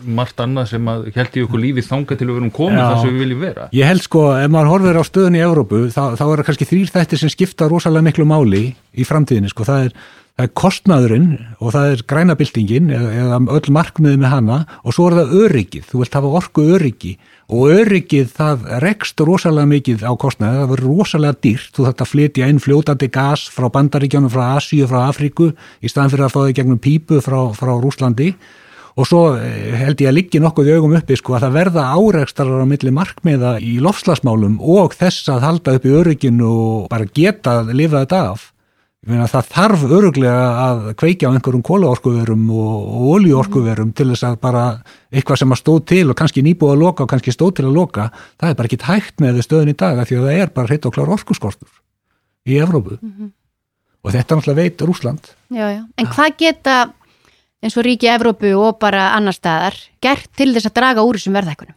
margt 0.05 0.37
annað 0.43 0.75
sem 0.75 0.89
að 0.91 1.07
held 1.15 1.37
í 1.39 1.43
okkur 1.47 1.61
lífið 1.63 1.87
þanga 1.87 2.17
til 2.17 2.27
að 2.27 2.33
vera 2.35 2.45
um 2.45 2.51
komið 2.53 2.81
þar 2.83 2.99
sem 3.01 3.15
við 3.15 3.23
viljum 3.23 3.41
vera 3.41 3.65
Ég 3.73 3.89
held 3.89 4.03
sko, 4.05 4.25
ef 4.37 4.51
maður 4.53 4.69
horfir 4.75 4.99
á 5.01 5.03
stöðun 5.07 5.37
í 5.39 5.41
Európu 5.41 5.79
þá, 5.89 6.03
þá 6.19 6.23
er 6.27 6.35
það 6.35 6.45
kannski 6.51 6.67
þrýr 6.69 6.91
þættir 6.93 7.21
sem 7.23 7.33
skipta 7.33 7.69
rosalega 7.71 8.05
miklu 8.05 8.27
máli 8.29 8.61
í 8.93 9.07
framtíðinni 9.09 9.49
sko, 9.49 9.65
það 9.65 9.87
er, 9.87 9.97
það 10.37 10.45
er 10.45 10.51
kostnaðurinn 10.61 11.29
og 11.57 11.71
það 11.73 11.91
er 11.91 12.01
grænabildingin 12.11 12.91
eða, 12.93 13.13
eða 13.23 13.37
öll 13.57 13.71
markmiði 13.73 14.19
með 14.21 14.33
hana 14.35 14.57
og 14.83 14.93
svo 14.93 15.07
er 15.09 15.15
það 15.17 15.31
öryggið, 15.41 15.87
þú 15.89 16.01
vilt 16.03 16.17
hafa 16.19 16.33
orku 16.39 16.65
öryggi 16.75 17.13
og 17.47 17.71
öryggið 17.73 18.27
það 18.35 18.67
rekst 18.83 19.23
rosalega 19.25 19.71
mikið 19.71 20.03
á 20.05 20.13
kostnaði, 20.19 20.59
það 20.61 20.69
verður 20.75 20.91
rosalega 20.91 21.39
dýrt, 21.47 21.71
þú 21.73 21.87
þarf 21.87 22.03
að 22.05 22.11
flytja 22.11 22.49
inn 22.51 22.61
fljótandi 22.61 23.09
gas 23.17 23.47
frá 23.49 23.65
bandaríkjónum, 23.73 24.29
frá 24.29 24.43
Asíu, 24.59 24.85
frá 24.91 25.07
Afríku 25.07 25.49
í 25.81 25.89
staðan 25.89 26.13
fyrir 26.13 26.27
að 26.27 26.35
fá 26.35 26.39
þau 26.43 26.55
gegnum 26.59 26.81
pípu 26.85 27.21
frá, 27.25 27.39
frá 27.57 27.71
Rúslandi 27.73 28.35
og 28.97 29.09
svo 29.09 29.21
eh, 29.39 29.73
held 29.77 30.03
ég 30.03 30.11
að 30.11 30.17
liggja 30.19 30.41
nokkuð 30.43 30.69
augum 30.75 30.93
uppi 30.99 31.17
sko 31.17 31.37
að 31.37 31.47
það 31.47 31.57
verða 31.57 31.87
áreikstarar 31.97 32.61
á 32.61 32.67
milli 32.69 32.93
markmiða 32.93 33.55
í 33.57 33.77
lofslagsmálum 33.81 34.59
og 34.61 34.93
þess 34.97 35.31
að 35.33 35.47
halda 35.47 35.75
upp 35.79 35.89
í 35.89 35.97
örygginu 35.97 36.51
og 36.51 36.87
bara 36.93 37.09
geta 37.09 37.59
að 37.63 37.73
lifa 37.77 38.03
þetta 38.03 38.21
af 38.35 38.51
það 39.05 39.49
þarf 39.53 39.83
öruglega 39.85 40.45
að 40.63 40.79
kveikja 40.97 41.29
á 41.29 41.33
einhverjum 41.35 41.63
kólaorkuverum 41.63 42.47
og 42.49 42.95
olíorkuverum 43.13 43.93
til 43.93 44.09
þess 44.09 44.25
að 44.25 44.39
bara 44.41 44.63
eitthvað 45.11 45.41
sem 45.43 45.53
að 45.53 45.61
stóð 45.61 45.81
til 45.85 46.09
og 46.09 46.17
kannski 46.17 46.43
nýbúið 46.43 46.73
að 46.73 46.81
loka 46.81 47.03
og 47.03 47.09
kannski 47.11 47.31
stóð 47.31 47.53
til 47.59 47.67
að 47.67 47.77
loka, 47.77 48.09
það 48.39 48.49
er 48.49 48.55
bara 48.57 48.67
ekki 48.71 48.83
hægt 48.83 49.21
með 49.21 49.41
stöðun 49.45 49.71
í 49.71 49.77
dag 49.77 50.01
því 50.01 50.17
að 50.17 50.27
það 50.27 50.41
er 50.41 50.53
bara 50.55 50.67
hreitt 50.67 50.85
og 50.85 50.95
klár 50.95 51.13
orkuskortur 51.13 51.69
í 52.47 52.57
Evrópu 52.57 52.97
mm 52.97 53.13
-hmm. 53.13 53.31
og 54.03 54.11
þetta 54.11 54.33
er 54.33 54.37
náttúrulega 54.37 54.61
veit 54.61 54.81
Rúsland 54.81 55.23
já, 55.51 55.65
já. 55.77 55.85
En 55.97 56.07
hvað 56.07 56.37
geta 56.37 56.93
eins 57.61 57.77
og 57.77 57.85
ríki 57.85 58.07
Evrópu 58.09 58.53
og 58.57 58.79
bara 58.79 59.13
annar 59.13 59.33
staðar 59.33 59.75
gert 60.01 60.29
til 60.35 60.53
þess 60.53 60.65
að 60.65 60.73
draga 60.73 61.05
úr 61.05 61.17
þessum 61.17 61.33
verðækunum? 61.33 61.75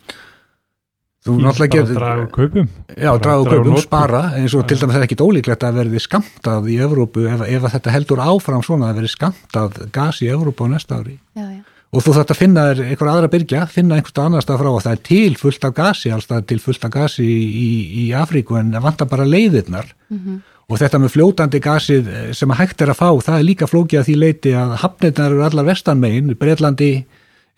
Þú 1.20 1.34
náttúrulega 1.36 1.74
getur... 1.74 1.98
Draga 1.98 2.22
úr 2.22 2.30
kaupum. 2.32 2.68
Já, 2.96 3.10
draga 3.20 3.40
úr 3.42 3.50
kaupum, 3.52 3.74
spara, 3.82 4.20
eins 4.38 4.54
og 4.56 4.62
til 4.68 4.78
dæmis 4.80 4.94
það 4.94 5.02
er 5.02 5.08
ekki 5.08 5.18
ólíklegt 5.20 5.66
að 5.68 5.80
verði 5.82 6.00
skamtað 6.00 6.70
í 6.72 6.78
Evrópu 6.80 7.26
ef, 7.28 7.42
ef 7.44 7.66
þetta 7.74 7.92
heldur 7.92 8.22
áfram 8.24 8.64
svona 8.64 8.88
að 8.88 9.02
verði 9.02 9.12
skamtað 9.12 9.82
gas 9.92 10.22
í 10.24 10.30
Evrópu 10.32 10.64
á 10.64 10.72
næsta 10.72 11.02
ári. 11.02 11.18
Já, 11.36 11.44
já. 11.44 11.60
Og 11.90 12.04
þú 12.06 12.12
þarf 12.14 12.32
að 12.32 12.38
finna 12.38 12.64
þér 12.68 12.80
einhver 12.86 13.08
aðra 13.10 13.28
byrja, 13.32 13.64
finna 13.66 13.96
einhversta 13.98 14.24
annar 14.28 14.44
stað 14.44 14.60
frá 14.62 14.68
og 14.70 14.82
það 14.84 14.92
er 14.94 15.00
til 15.08 15.32
fullt 15.40 15.64
af 15.66 15.72
gasi, 15.74 16.12
það 16.14 16.36
er 16.36 16.44
til 16.52 16.58
fullt 16.62 16.84
af 16.86 16.92
gasi 16.94 17.26
í, 17.26 17.38
í, 17.50 17.70
í 18.04 18.04
Afríku 18.14 18.56
en 18.60 18.70
það 18.76 18.84
vantar 18.86 19.08
bara 19.10 19.26
leiðirnar. 19.26 19.88
Mm 20.08 20.20
-hmm. 20.20 20.36
Og 20.70 20.78
þetta 20.78 21.00
með 21.02 21.12
fljótandi 21.16 21.60
gasið 21.60 22.10
sem 22.38 22.50
að 22.50 22.60
hægt 22.60 22.82
er 22.82 22.92
að 22.92 23.00
fá, 23.00 23.10
það 23.26 23.38
er 23.38 23.48
líka 23.48 23.66
flókið 23.66 24.00
að 24.00 24.06
því 24.06 24.14
leiti 24.14 24.52
að 24.54 24.76
hafnirnar 24.84 25.32
eru 25.32 25.42
allar 25.42 25.66
vestanmegin, 25.66 26.36
Breitlandi, 26.38 27.06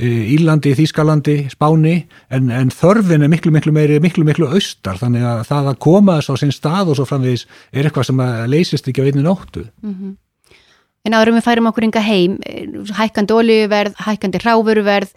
Írlandi, 0.03 0.73
Þískalandi, 0.75 1.37
Spáni 1.53 2.07
en, 2.33 2.49
en 2.51 2.73
þörfin 2.75 3.23
er 3.23 3.31
miklu 3.31 3.53
miklu 3.55 3.75
meiri 3.75 4.01
miklu 4.03 4.25
miklu 4.27 4.49
austar. 4.49 4.99
Þannig 4.99 5.27
að 5.29 5.45
það 5.51 5.69
að 5.73 5.79
koma 5.85 6.17
þess 6.19 6.33
á 6.33 6.35
sinn 6.41 6.55
stað 6.55 6.91
og 6.93 6.99
svo 6.99 7.07
framvegis 7.07 7.47
er 7.71 7.87
eitthvað 7.87 8.09
sem 8.09 8.25
leysist 8.51 8.89
ekki 8.89 9.05
á 9.05 9.09
einu 9.09 9.23
nóttu. 9.23 9.69
Mm 9.83 9.95
-hmm. 9.95 10.17
En 11.05 11.15
árum 11.15 11.35
við 11.35 11.45
færum 11.45 11.67
okkur 11.67 11.85
ynga 11.85 12.01
heim 12.01 12.39
hækkandi 12.95 13.35
oljuverð, 13.35 13.95
hækkandi 13.99 14.39
ráfuruverð 14.39 15.11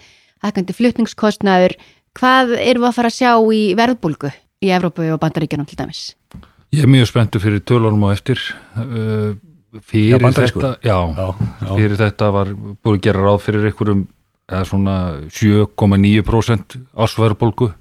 hækkandi 0.45 0.75
flutningskostnaður 0.75 1.75
hvað 2.17 2.55
erum 2.59 2.85
við 2.85 2.89
að 2.89 2.97
fara 2.97 3.11
að 3.11 3.17
sjá 3.17 3.31
í 3.53 3.63
verðbólgu 3.77 4.31
í 4.65 4.71
Evrópu 4.75 5.07
og 5.13 5.21
Bandaríkjanum 5.21 5.67
til 5.69 5.79
dæmis? 5.79 6.03
Ég 6.75 6.85
er 6.85 6.91
mjög 6.91 7.09
spenntu 7.11 7.41
fyrir 7.43 7.63
tölunum 7.63 8.07
á 8.07 8.15
eftir. 8.15 8.41
Uh, 8.75 9.35
fyrir 9.85 10.15
já, 10.15 10.31
þetta 10.39 10.71
já, 10.83 10.97
já, 11.15 11.27
fyrir 11.69 11.97
þetta 11.99 12.29
var 12.31 12.51
búin 12.55 12.97
að 12.97 13.03
gera 13.07 13.23
ráð 13.25 13.41
fyrir 13.43 13.67
einhverjum 13.69 14.05
eða 14.49 14.63
svona 14.69 14.97
7,9% 15.33 16.77
ásverðbólgu 16.93 17.71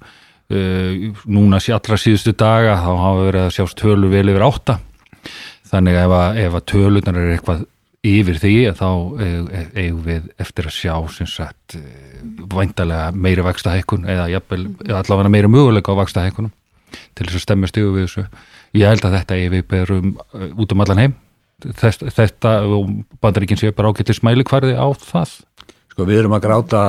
e, 0.49 1.11
núna 1.25 1.61
allra 1.61 1.99
síðustu 2.01 2.33
daga 2.37 2.79
þá 2.81 2.91
hafa 3.03 3.23
verið 3.27 3.45
að 3.45 3.55
sjást 3.59 3.79
tölu 3.81 4.09
vel 4.13 4.25
yfir 4.33 4.47
8 4.47 4.77
þannig 5.71 6.01
ef 6.01 6.17
að, 6.17 6.41
ef 6.45 6.59
að 6.59 6.67
tölunar 6.73 7.21
er 7.21 7.33
eitthvað 7.35 7.65
yfir 8.05 8.37
því 8.41 8.53
þá 8.77 8.89
eigum 9.73 10.03
við 10.05 10.27
eftir 10.41 10.67
að 10.69 10.75
sjá 10.75 10.93
sem 11.15 11.29
sagt 11.29 11.77
væntalega 12.53 13.09
meiri 13.17 13.45
vaksta 13.45 13.73
hækkun 13.73 14.05
eða, 14.09 14.27
eða 14.29 15.01
allavega 15.01 15.31
meiri 15.33 15.49
möguleika 15.49 15.95
á 15.95 16.01
vaksta 16.01 16.25
hækkunum 16.25 16.53
til 17.15 17.27
þess 17.27 17.39
að 17.39 17.45
stemmast 17.45 17.79
yfir 17.79 17.95
við 17.95 18.07
þessu. 18.07 18.25
Ég 18.75 18.91
held 18.91 19.07
að 19.07 19.17
þetta 19.19 19.37
er 19.39 19.53
við 19.53 19.65
berum 19.71 20.13
út 20.61 20.75
um 20.75 20.83
allan 20.83 21.01
heim. 21.01 21.15
Þess, 21.65 22.03
þetta 22.13 22.53
og 22.67 22.91
bandaríkinn 23.23 23.59
sé 23.59 23.71
bara 23.75 23.91
ágættis 23.91 24.21
mælikvarði 24.25 24.75
á 24.75 24.87
það 24.99 25.37
Sko 25.95 26.03
við 26.03 26.17
erum 26.19 26.33
að 26.35 26.41
gráta 26.43 26.79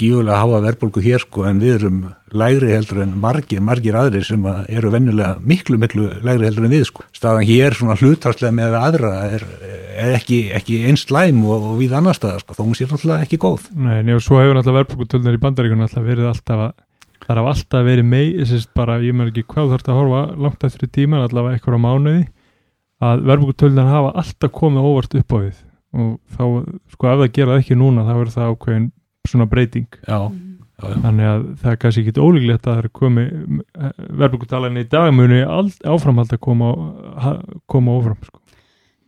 gífulega 0.00 0.38
háa 0.40 0.58
verðbólku 0.64 1.02
hér 1.04 1.20
sko 1.20 1.42
en 1.44 1.58
við 1.60 1.74
erum 1.74 1.96
lægri 2.32 2.70
heldur 2.72 3.02
en 3.02 3.10
margir, 3.20 3.58
margir 3.60 3.98
aðrir 4.00 4.24
sem 4.24 4.46
eru 4.72 4.88
vennulega 4.94 5.34
miklu, 5.44 5.76
miklu 5.82 6.06
lægri 6.24 6.48
heldur 6.48 6.64
en 6.64 6.72
við 6.72 6.86
sko. 6.88 7.04
Staðan 7.12 7.44
hér 7.44 7.76
svona 7.76 7.98
hlutarslega 8.00 8.56
með 8.56 8.76
aðra 8.78 9.10
er, 9.36 9.44
er 10.00 10.14
ekki, 10.16 10.38
ekki 10.56 10.78
einst 10.88 11.12
læm 11.12 11.42
og, 11.44 11.66
og 11.74 11.74
við 11.82 11.92
annar 11.98 12.16
staðar 12.16 12.40
sko, 12.40 12.56
þó 12.56 12.62
hún 12.62 12.78
sé 12.78 12.88
náttúrulega 12.88 13.26
ekki 13.28 13.40
góð. 13.44 13.68
Nei, 13.76 13.98
njá, 14.08 14.16
svo 14.24 14.40
hefur 14.40 14.56
náttúrulega 14.56 14.80
verðbólkutöldnar 14.80 15.36
í 15.36 15.42
bandaríkunum 15.44 15.84
alltaf 15.84 16.08
verið 16.08 16.30
alltaf 16.32 16.64
að, 16.70 16.74
það 17.26 17.42
hafa 17.42 17.54
alltaf 17.58 17.86
verið 17.90 18.10
mei, 18.14 18.24
þess 18.40 18.56
að 18.62 18.74
bara, 18.80 18.98
ég 19.04 19.18
meðal 19.20 19.34
ekki 19.34 19.46
hvað 19.52 19.74
þarf 19.74 19.84
þetta 19.84 19.92
að 19.92 20.00
horfa 20.00 20.24
langt 20.48 20.66
eftir 20.70 20.88
í 20.88 20.94
tíman, 20.96 21.28
allavega 21.28 21.60
eitthvað 21.60 21.76
á 21.76 21.84
mánuði, 21.84 22.24
að 23.12 23.28
verðbólkutöldnar 23.28 23.92
hafa 23.92 24.16
alltaf 24.24 24.56
komið 24.56 24.88
óvart 24.88 25.20
upp 25.20 25.36
á 25.36 25.38
við 25.44 25.62
og 25.94 26.14
þá, 26.34 26.44
sko 26.94 27.10
ef 27.10 27.22
það 27.22 27.34
gera 27.38 27.58
ekki 27.60 27.78
núna 27.78 28.06
þá 28.06 28.14
er 28.16 28.32
það 28.34 28.52
ákveðin 28.54 28.86
svona 29.28 29.48
breyting 29.48 29.88
já, 30.04 30.18
já, 30.18 30.84
já. 30.84 30.96
þannig 31.06 31.30
að 31.30 31.44
það 31.62 31.72
er 31.72 31.82
kannski 31.82 32.04
ekki 32.04 32.24
ólíklegt 32.24 32.66
að 32.66 32.70
það 32.70 32.80
er 32.82 32.88
komi 33.00 33.26
verðbúkutalan 34.22 34.80
í 34.80 34.86
dagmuni 34.90 35.42
áframhald 35.44 36.34
að 36.34 36.42
koma, 36.44 36.72
koma 37.70 37.98
áfram 37.98 38.24
sko. 38.24 38.40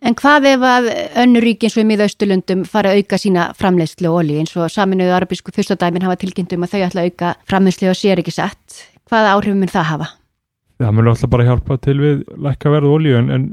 En 0.07 0.15
hvað 0.15 0.45
ef 0.53 0.65
að 0.69 0.87
önnurík 1.23 1.65
eins 1.65 1.75
og 1.75 1.83
í 1.83 1.89
miðaustulundum 1.89 2.67
fara 2.69 2.93
að 2.93 3.01
auka 3.01 3.19
sína 3.19 3.47
framleiðslu 3.57 4.11
og 4.11 4.19
olí 4.21 4.37
eins 4.39 4.53
og 4.55 4.69
saminuðu 4.71 5.15
arabísku 5.17 5.55
fyrstadæmin 5.57 6.05
hafa 6.05 6.19
tilkynntum 6.21 6.67
að 6.67 6.75
þau 6.75 6.83
ætla 6.87 7.03
að 7.03 7.11
auka 7.11 7.33
framleiðslu 7.49 7.89
og 7.91 7.99
sér 7.99 8.21
ekki 8.23 8.35
sett 8.37 8.83
hvaða 9.11 9.33
áhrifum 9.35 9.63
mun 9.65 9.73
það 9.73 9.89
hafa? 9.91 10.09
Það 10.77 10.93
mun 10.93 11.09
alltaf 11.11 11.33
bara 11.33 11.47
hjálpa 11.49 11.79
til 11.81 11.97
við 12.03 12.21
lækka 12.45 12.73
verðu 12.75 12.93
olí 12.99 13.15
en, 13.17 13.33
en 13.33 13.47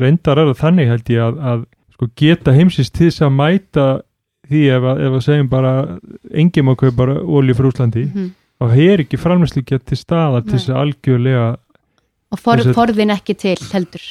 reyndar 0.00 0.42
er 0.42 0.50
það 0.52 0.60
þannig 0.60 0.90
held 0.92 1.12
ég 1.14 1.24
að, 1.24 1.40
að 1.40 1.64
sko 1.94 2.10
geta 2.18 2.54
heimsins 2.54 2.90
til 2.90 3.08
þess 3.08 3.24
að 3.24 3.36
mæta 3.38 3.86
því 4.48 4.62
ef 4.76 4.88
að, 4.90 5.04
ef 5.06 5.18
að 5.18 5.26
segjum 5.28 5.50
bara 5.52 5.74
enginn 6.32 6.66
má 6.68 6.74
kaupa 6.76 7.06
olju 7.22 7.56
frá 7.56 7.68
Úslandi 7.70 8.04
mm 8.04 8.12
-hmm. 8.14 8.32
þá 8.60 8.76
er 8.88 9.04
ekki 9.04 9.20
framlæsleikja 9.20 9.78
til 9.78 9.98
staða 9.98 10.42
til 10.42 10.58
þess 10.58 10.68
að 10.68 10.80
algjörlega 10.82 11.46
og 12.34 12.42
for, 12.42 12.60
að, 12.60 12.74
forðin 12.76 13.14
ekki 13.14 13.36
til 13.38 13.56
heldur. 13.72 14.04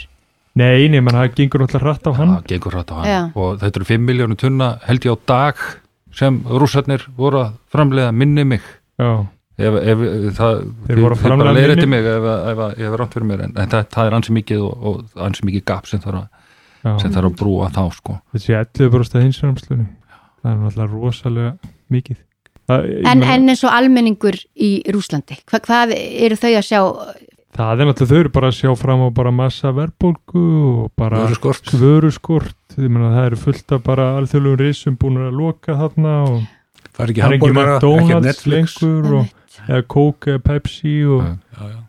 Nei, 0.59 0.87
nei, 0.87 0.99
menn 1.01 1.15
það 1.17 1.35
gengur 1.37 1.63
alltaf 1.65 1.83
rætt 1.83 2.07
á 2.07 2.11
hann. 2.13 2.35
Það 2.37 2.49
gengur 2.51 2.75
rætt 2.77 2.91
á 2.93 2.95
hann. 2.95 3.07
Já. 3.09 3.21
og 3.35 3.55
þetta 3.61 3.79
eru 3.79 3.85
5 3.89 4.03
miljónu 4.09 4.35
tunna 4.37 4.67
held 4.85 5.07
ég 5.07 5.15
á 5.17 5.17
dag 5.25 5.63
sem 6.13 6.43
rússarnir 6.45 7.07
voru 7.17 7.41
að 7.41 7.55
framlega 7.73 8.11
minni 8.13 8.45
mig. 8.45 8.61
Já. 9.01 9.25
Ef, 9.57 9.73
ef, 9.81 10.03
það, 10.37 10.61
þeir 10.87 11.01
voru 11.01 11.17
að 11.17 11.25
framlega 11.25 11.53
minni 11.57 11.89
mig 11.89 12.05
ef 12.05 12.61
ég 12.77 12.85
hef 12.87 12.95
ránt 12.97 13.17
fyrir 13.17 13.27
mér 13.29 13.43
en, 13.47 13.57
en 13.57 13.69
það, 13.69 13.89
það 13.93 14.07
er 14.07 14.15
ansið 14.17 14.37
mikið 14.39 14.63
og, 14.65 14.87
og 14.89 15.25
ansið 15.27 15.49
mikið 15.49 15.65
gap 15.69 15.89
sem 15.89 16.01
þarf 16.01 16.23
að 16.23 16.42
Já. 16.83 16.93
sem 16.99 17.11
þarf 17.15 17.29
að 17.31 17.35
brúa 17.39 17.69
þá 17.73 17.81
sko 17.95 18.17
þessi 18.35 18.55
11% 18.59 19.23
hinsunarmslunni 19.23 19.85
það 20.43 20.51
er 20.51 20.61
náttúrulega 20.63 20.93
rosalega 20.93 21.53
mikið 21.93 22.21
Það, 22.63 22.85
En, 23.11 23.23
en 23.27 23.49
eins 23.51 23.59
og 23.67 23.73
almenningur 23.75 24.37
í 24.55 24.69
Rúslandi, 24.87 25.35
Hva, 25.51 25.59
hvað 25.65 25.91
eru 25.99 26.37
þau 26.39 26.51
að 26.55 26.63
sjá? 26.63 26.79
Það 27.53 27.81
er 27.83 27.89
náttúrulega, 27.89 28.07
þau 28.13 28.19
eru 28.21 28.31
bara 28.37 28.47
að 28.49 28.55
sjá 28.55 28.69
fram 28.79 29.01
á 29.03 29.07
bara 29.19 29.33
massa 29.35 29.71
verðbólgu 29.75 30.43
og 30.69 30.85
bara 30.95 31.25
Vöruskort. 31.25 31.73
vöruskort. 31.75 32.55
Ég 32.79 32.87
meina, 32.87 33.11
það 33.17 33.27
eru 33.27 33.39
fullt 33.43 33.75
af 33.75 33.83
bara 33.83 34.05
alþjóðlegum 34.21 34.61
risum 34.63 34.95
búin 34.95 35.19
að 35.25 35.35
loka 35.41 35.75
þarna 35.75 36.13
og 36.23 36.39
Það 36.93 37.03
er 37.03 37.11
ekki 37.11 37.25
er 37.27 37.35
ekki 37.35 38.21
Netflix 38.29 38.77
og, 38.87 39.11
eða 39.67 39.83
Coke 39.91 40.31
eða 40.37 40.43
Pepsi 40.47 40.95
og 41.03 41.21
Já. 41.27 41.35
Já, 41.59 41.63
já. 41.67 41.79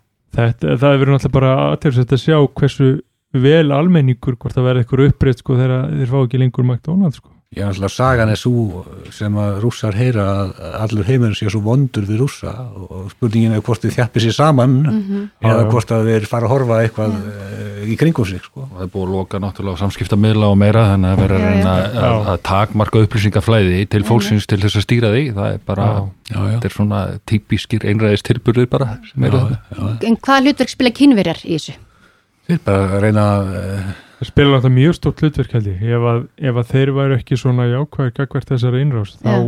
þetta, 0.41 0.75
það 0.83 0.91
er 0.91 1.01
verið 1.05 1.15
náttúrulega 1.15 1.37
bara 1.39 1.55
aðtjörnsett 1.71 2.17
að 2.19 2.25
sjá 2.27 2.37
hversu 2.61 2.91
vel 3.35 3.71
almenningur 3.75 4.37
hvort 4.39 4.55
það 4.57 4.69
verði 4.71 4.85
eitthvað 4.85 5.09
uppbreytt 5.11 5.39
sko 5.43 5.57
þegar 5.59 5.89
þeir 5.99 6.11
fá 6.15 6.19
ekki 6.25 6.39
lengur 6.45 6.65
McDonalds 6.69 7.17
sko. 7.23 7.31
Já, 7.55 7.69
náttúrulega 7.71 7.95
sagan 7.95 8.31
er 8.33 8.39
svo 8.41 8.81
sem 9.15 9.37
að 9.39 9.61
rússar 9.63 9.95
heyra 9.95 10.23
að 10.43 10.49
allur 10.83 11.05
heimurinn 11.07 11.37
sé 11.39 11.47
svo 11.47 11.61
vondur 11.63 12.03
við 12.09 12.19
rússa 12.25 12.51
og 12.75 13.13
spurningin 13.13 13.53
er 13.55 13.61
hvort 13.63 13.79
þið 13.85 13.93
þjappi 13.95 14.23
sér 14.25 14.35
saman 14.35 14.73
Mhm. 14.83 15.21
eða 15.39 15.53
Já, 15.53 15.63
já. 15.63 15.71
hvort 15.71 15.93
að 15.95 16.09
þeir 16.09 16.27
fara 16.27 16.49
að 16.49 16.51
horfa 16.51 16.81
eitthvað 16.83 17.15
eh, 17.15 17.93
í 17.93 17.97
kringum 18.01 18.27
sig 18.27 18.43
sko. 18.43 18.67
það 18.75 18.83
er 18.83 18.91
búið 18.91 19.07
að 19.07 19.15
loka 19.15 19.39
náttúrulega 19.39 19.79
samskiptamiðla 19.85 20.51
og 20.51 20.59
meira 20.59 20.83
þannig 20.91 21.13
að 21.15 21.23
vera 21.23 21.39
reyna 21.39 21.77
já. 21.95 22.11
að, 22.35 22.43
takmarka 22.43 23.05
upplýsingaflæði 23.07 23.87
til 23.89 24.03
fólksins 24.03 24.47
til 24.51 24.59
þess 24.59 24.77
að 24.81 24.87
stýra 24.89 25.15
því 25.15 25.25
það 25.39 25.53
er 25.55 25.61
bara, 25.65 25.85
Já. 25.85 26.11
Já, 26.35 26.35
já. 26.35 26.51
þetta 26.59 26.65
er 26.65 26.75
svona 26.75 27.01
típiskir 27.31 27.87
einræðis 27.87 28.23
tilburður 28.27 28.67
bara. 28.67 28.99
En 30.03 30.17
hvað 30.17 30.43
hlutverk 30.43 30.71
spila 30.75 30.91
kynverjar 30.91 31.39
í 31.47 31.55
þessu? 31.55 31.77
Þeir 32.49 32.63
bara 32.67 32.87
að 32.93 33.03
reyna 33.07 33.27
að 33.35 33.53
Það 34.15 34.29
spila 34.31 34.55
náttúrulega 34.55 34.75
mjög 34.79 34.95
stórt 35.01 35.21
hlutverk 35.25 35.53
held 35.57 35.67
ég 35.73 35.83
ef 35.97 36.05
að, 36.13 36.19
ef 36.49 36.59
að 36.63 36.69
þeir 36.71 36.91
væru 36.97 37.17
ekki 37.19 37.37
svona 37.41 37.65
jákvæðir 37.73 38.13
gagvert 38.21 38.51
þessari 38.53 38.83
innrás 38.85 39.17
þá 39.19 39.33
Já. 39.35 39.41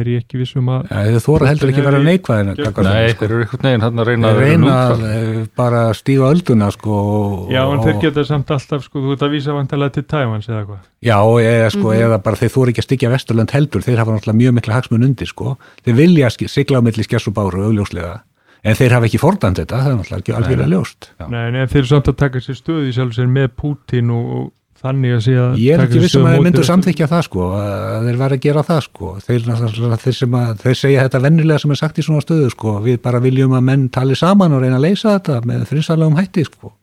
er 0.00 0.10
ég 0.12 0.20
ekki 0.22 0.38
vissum 0.38 0.68
að 0.70 0.84
ja, 0.92 1.00
þeir 1.08 1.24
þóra 1.24 1.48
heldur 1.50 1.72
ekki 1.72 1.84
vera 1.86 2.02
neikvæðin 2.04 2.50
Nei, 2.52 3.14
þeir 3.16 3.24
eru 3.26 3.40
einhvern 3.46 3.64
veginn 3.64 3.84
hann 3.86 4.02
að 4.04 4.10
reyna 4.10 4.28
Þeir 4.30 4.36
að 4.36 4.44
reyna 4.44 4.76
að 4.84 5.02
eh, 5.08 5.40
bara 5.58 5.80
stíga 5.98 6.28
ölduna 6.30 6.68
sko 6.76 7.00
og, 7.00 7.50
Já, 7.50 7.62
en 7.64 7.82
þeir 7.88 7.98
geta 8.04 8.26
samt 8.28 8.52
alltaf, 8.54 8.84
sko, 8.86 9.02
þú 9.08 9.16
ert 9.16 9.24
að 9.26 9.34
vísa 9.34 9.56
vantarlega 9.56 9.96
til 9.96 10.06
Tævans 10.12 10.50
eða 10.52 10.62
hvað. 10.68 10.80
Já, 11.10 11.16
eða, 11.48 11.70
sko, 11.74 11.86
Mhm. 11.90 12.00
eða 12.06 12.22
bara 12.28 12.36
þeir 12.44 12.54
þóra 12.54 12.74
ekki 12.74 12.84
að 12.84 12.88
styggja 12.90 13.14
Vesturlönd 13.16 13.56
heldur, 13.56 13.82
þeir 13.88 13.98
hafa 14.04 14.14
náttúrulega 14.14 14.40
mjög 14.44 14.54
mikla 14.60 14.76
hagsmun 14.78 15.08
undir 15.08 15.26
sko, 15.32 15.56
þeir 15.82 15.96
vilja 16.04 16.30
sigla 16.36 16.78
á 16.78 16.86
milli 16.86 17.02
skess 17.08 17.26
og 17.26 17.34
báru 17.40 17.64
augljóslega 17.66 18.20
en 18.62 18.78
þeir 18.78 18.96
hafa 18.96 19.10
ekki 19.10 19.20
fordæmt 19.20 19.60
þetta, 19.62 19.82
það 19.82 19.90
er 19.90 19.98
náttúrulega 20.00 20.38
algjörlega 20.38 20.70
ljóst 20.74 21.10
Já. 21.14 21.26
Nei, 21.32 21.42
en 21.50 21.60
þeir 21.66 21.82
eru 21.82 21.90
samt 21.90 22.10
að 22.12 22.18
taka 22.24 22.42
sér 22.44 22.58
stöð 22.58 22.88
í 22.88 22.96
sjálf 22.96 23.16
sér 23.16 23.30
með 23.30 23.52
Pútín 23.60 24.12
og, 24.14 24.32
og 24.36 24.48
þannig 24.80 25.14
að 25.16 25.22
sé 25.26 25.36
að 25.36 25.58
Ég 25.60 25.74
er 25.74 25.82
taka 25.82 25.88
ekki 25.88 25.98
sér 25.98 26.06
vissum 26.06 26.24
að 26.24 26.32
þeir 26.32 26.40
móti 26.40 26.48
myndu 26.48 26.66
samþykja 26.68 27.08
það 27.10 27.22
sko, 27.26 27.46
að 27.58 28.08
þeir 28.08 28.18
var 28.20 28.34
að 28.34 28.42
gera 28.46 28.64
það 28.70 28.82
sko, 28.86 29.12
þeir, 29.26 29.46
þeir, 30.04 30.16
sem 30.16 30.36
að, 30.40 30.50
þeir 30.64 30.80
segja 30.80 31.06
þetta 31.06 31.22
vennilega 31.26 31.62
sem 31.64 31.74
er 31.74 31.80
sagt 31.80 32.00
í 32.00 32.06
svona 32.06 32.24
stöðu 32.24 32.50
sko, 32.54 32.74
við 32.84 33.00
bara 33.04 33.22
viljum 33.24 33.56
að 33.58 33.66
menn 33.68 33.86
tali 33.92 34.16
saman 34.16 34.56
og 34.56 34.64
reyna 34.64 34.80
að 34.80 34.86
leysa 34.88 35.16
þetta 35.18 35.40
með 35.50 35.66
friðsarlegum 35.68 36.20
hætti 36.20 36.46
sko. 36.48 36.74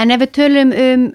En 0.00 0.12
ef 0.12 0.22
við 0.24 0.32
tölum 0.36 0.74
um 0.76 1.10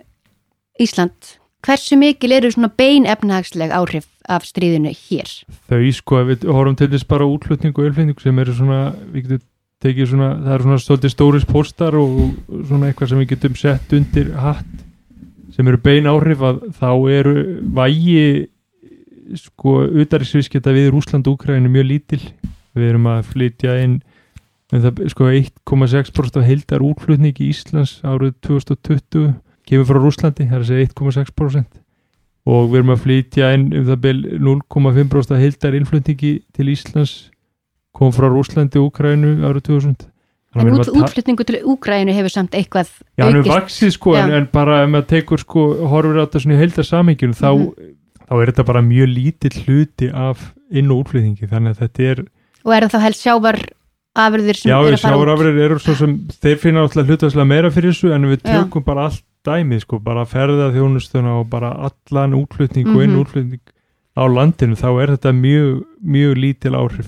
Ísland, 0.82 1.36
hversu 1.64 1.96
mikil 1.98 2.34
eru 2.36 2.50
svona 2.52 2.68
bein 2.76 3.06
efnahagsleg 3.08 3.72
áhrif 3.72 4.10
af 4.28 4.44
stríðinu 4.44 4.92
hér? 4.92 5.30
Þau, 5.70 5.80
sko, 5.96 6.24
ef 6.24 6.32
við 6.34 6.50
horfum 6.52 6.76
til 6.82 6.90
þess 6.92 7.08
bara 7.08 7.24
á 7.24 7.30
útflutning 7.30 7.78
og 7.78 7.86
ölflutning 7.88 8.20
sem 8.20 8.42
eru 8.42 8.56
svona, 8.58 8.80
við 9.14 9.30
getum 9.30 9.46
tekið 9.86 10.10
svona, 10.12 10.32
það 10.42 10.56
eru 10.56 10.68
svona 10.68 10.82
stolti 10.84 11.12
stóris 11.14 11.46
póstar 11.48 11.96
og 12.00 12.18
svona 12.50 12.90
eitthvað 12.90 13.12
sem 13.12 13.22
við 13.22 13.32
getum 13.36 13.56
sett 13.60 13.96
undir 13.96 14.34
hatt 14.42 14.84
sem 15.56 15.70
eru 15.72 15.80
bein 15.80 16.10
áhrif 16.10 16.44
að 16.44 16.66
þá 16.76 16.90
eru 17.16 17.36
vægi 17.78 18.26
sko, 19.40 19.78
utarísvisketa 20.04 20.74
við 20.76 20.92
Rúsland 20.94 21.30
og 21.30 21.38
Úkræðinu 21.38 21.72
mjög 21.72 21.88
lítil. 21.90 22.22
Við 22.76 22.90
erum 22.92 23.08
að 23.08 23.22
flytja 23.32 23.78
inn 23.86 23.96
það, 24.74 25.06
sko 25.14 25.30
1,6% 25.32 26.42
af 26.42 26.46
heildar 26.50 26.84
útflutning 26.84 27.40
í 27.40 27.50
Íslands 27.54 28.02
árið 28.04 28.36
2020 28.46 29.32
kemur 29.66 29.88
frá 29.88 30.00
Rúslandi, 30.02 30.50
það 30.50 30.58
er 30.58 30.66
að 30.66 30.72
segja 30.72 30.90
1,6% 30.90 31.82
og 32.46 32.68
við 32.70 32.80
erum 32.82 32.94
að 32.94 33.06
flytja 33.06 33.54
inn 33.56 33.70
um 33.74 33.88
það 33.88 34.02
bil 34.04 34.18
0,5% 34.38 35.34
af 35.34 35.42
heildar 35.42 35.78
innflutningi 35.80 36.34
til 36.54 36.68
Íslands 36.70 37.16
kom 37.96 38.12
frá 38.16 38.28
Rúslandi 38.32 38.78
og 38.82 38.92
Úkrænu 38.92 39.32
árið 39.48 39.66
2000 39.72 40.12
Þannig 40.56 40.72
En 40.72 40.80
út, 40.80 40.90
útflutningu 41.04 41.44
til 41.44 41.58
Úgrænu 41.68 42.14
hefur 42.16 42.32
samt 42.32 42.54
eitthvað 42.56 42.88
Já, 43.20 43.26
hann 43.26 43.36
er 43.36 43.42
aukist. 43.44 43.56
vaksið 43.56 43.92
sko 43.98 44.14
en, 44.16 44.30
Já. 44.32 44.36
en 44.38 44.46
bara 44.54 44.78
ef 44.86 44.90
maður 44.94 45.08
tekur 45.12 45.40
sko 45.44 45.64
horfir 45.92 46.20
á 46.20 46.24
þetta 46.24 46.40
svona 46.46 46.56
í 46.56 46.60
heildar 46.64 46.88
samhengjum 46.88 47.34
þá, 47.36 47.50
Mhm. 47.56 47.96
þá 48.30 48.34
er 48.42 48.52
þetta 48.52 48.66
bara 48.66 48.82
mjög 48.82 49.10
lítill 49.16 49.58
hluti 49.66 50.08
af 50.14 50.54
inn- 50.72 50.92
og 50.92 51.04
útflutningi 51.06 51.50
þannig 51.52 51.76
að 51.76 51.82
þetta 51.84 52.00
er, 52.12 52.26
Og 52.66 52.72
er 52.74 52.82
það 52.88 52.94
þá 52.96 53.02
helst 53.04 53.26
sjávar 53.26 53.60
afurðir 54.16 54.56
sem 54.56 54.72
já, 54.72 54.80
eru 54.80 54.96
að 54.96 55.02
fara 55.02 55.18
út? 55.18 55.28
sjávarafrir 55.28 55.60
eru 55.66 55.76
svo 55.80 55.94
sem 55.96 56.18
þeir 56.40 56.58
finna 56.58 56.80
alltaf 56.88 57.06
hlutastlega 57.06 57.48
meira 57.48 57.70
fyrir 57.70 57.92
þessu 57.92 58.14
en 58.16 58.24
við 58.32 58.40
Já. 58.46 58.64
tökum 58.64 58.86
bara 58.86 59.04
allt 59.10 59.24
dæmið 59.46 59.82
sko, 59.84 60.00
bara 60.00 60.24
ferða 60.26 60.72
þjónustuna 60.74 61.36
og 61.42 61.50
bara 61.50 61.70
allan 61.76 62.32
útflutning 62.34 62.88
og 62.96 63.04
inn 63.04 63.12
Mhm. 63.12 63.20
útflutning 63.26 63.60
á 64.18 64.24
landinu 64.26 64.76
þá 64.80 65.04
er 65.04 65.18
þetta 65.18 65.32
mjög, 65.36 65.84
mjög 66.02 66.34
lítil 66.40 66.74
áhrif 66.80 67.08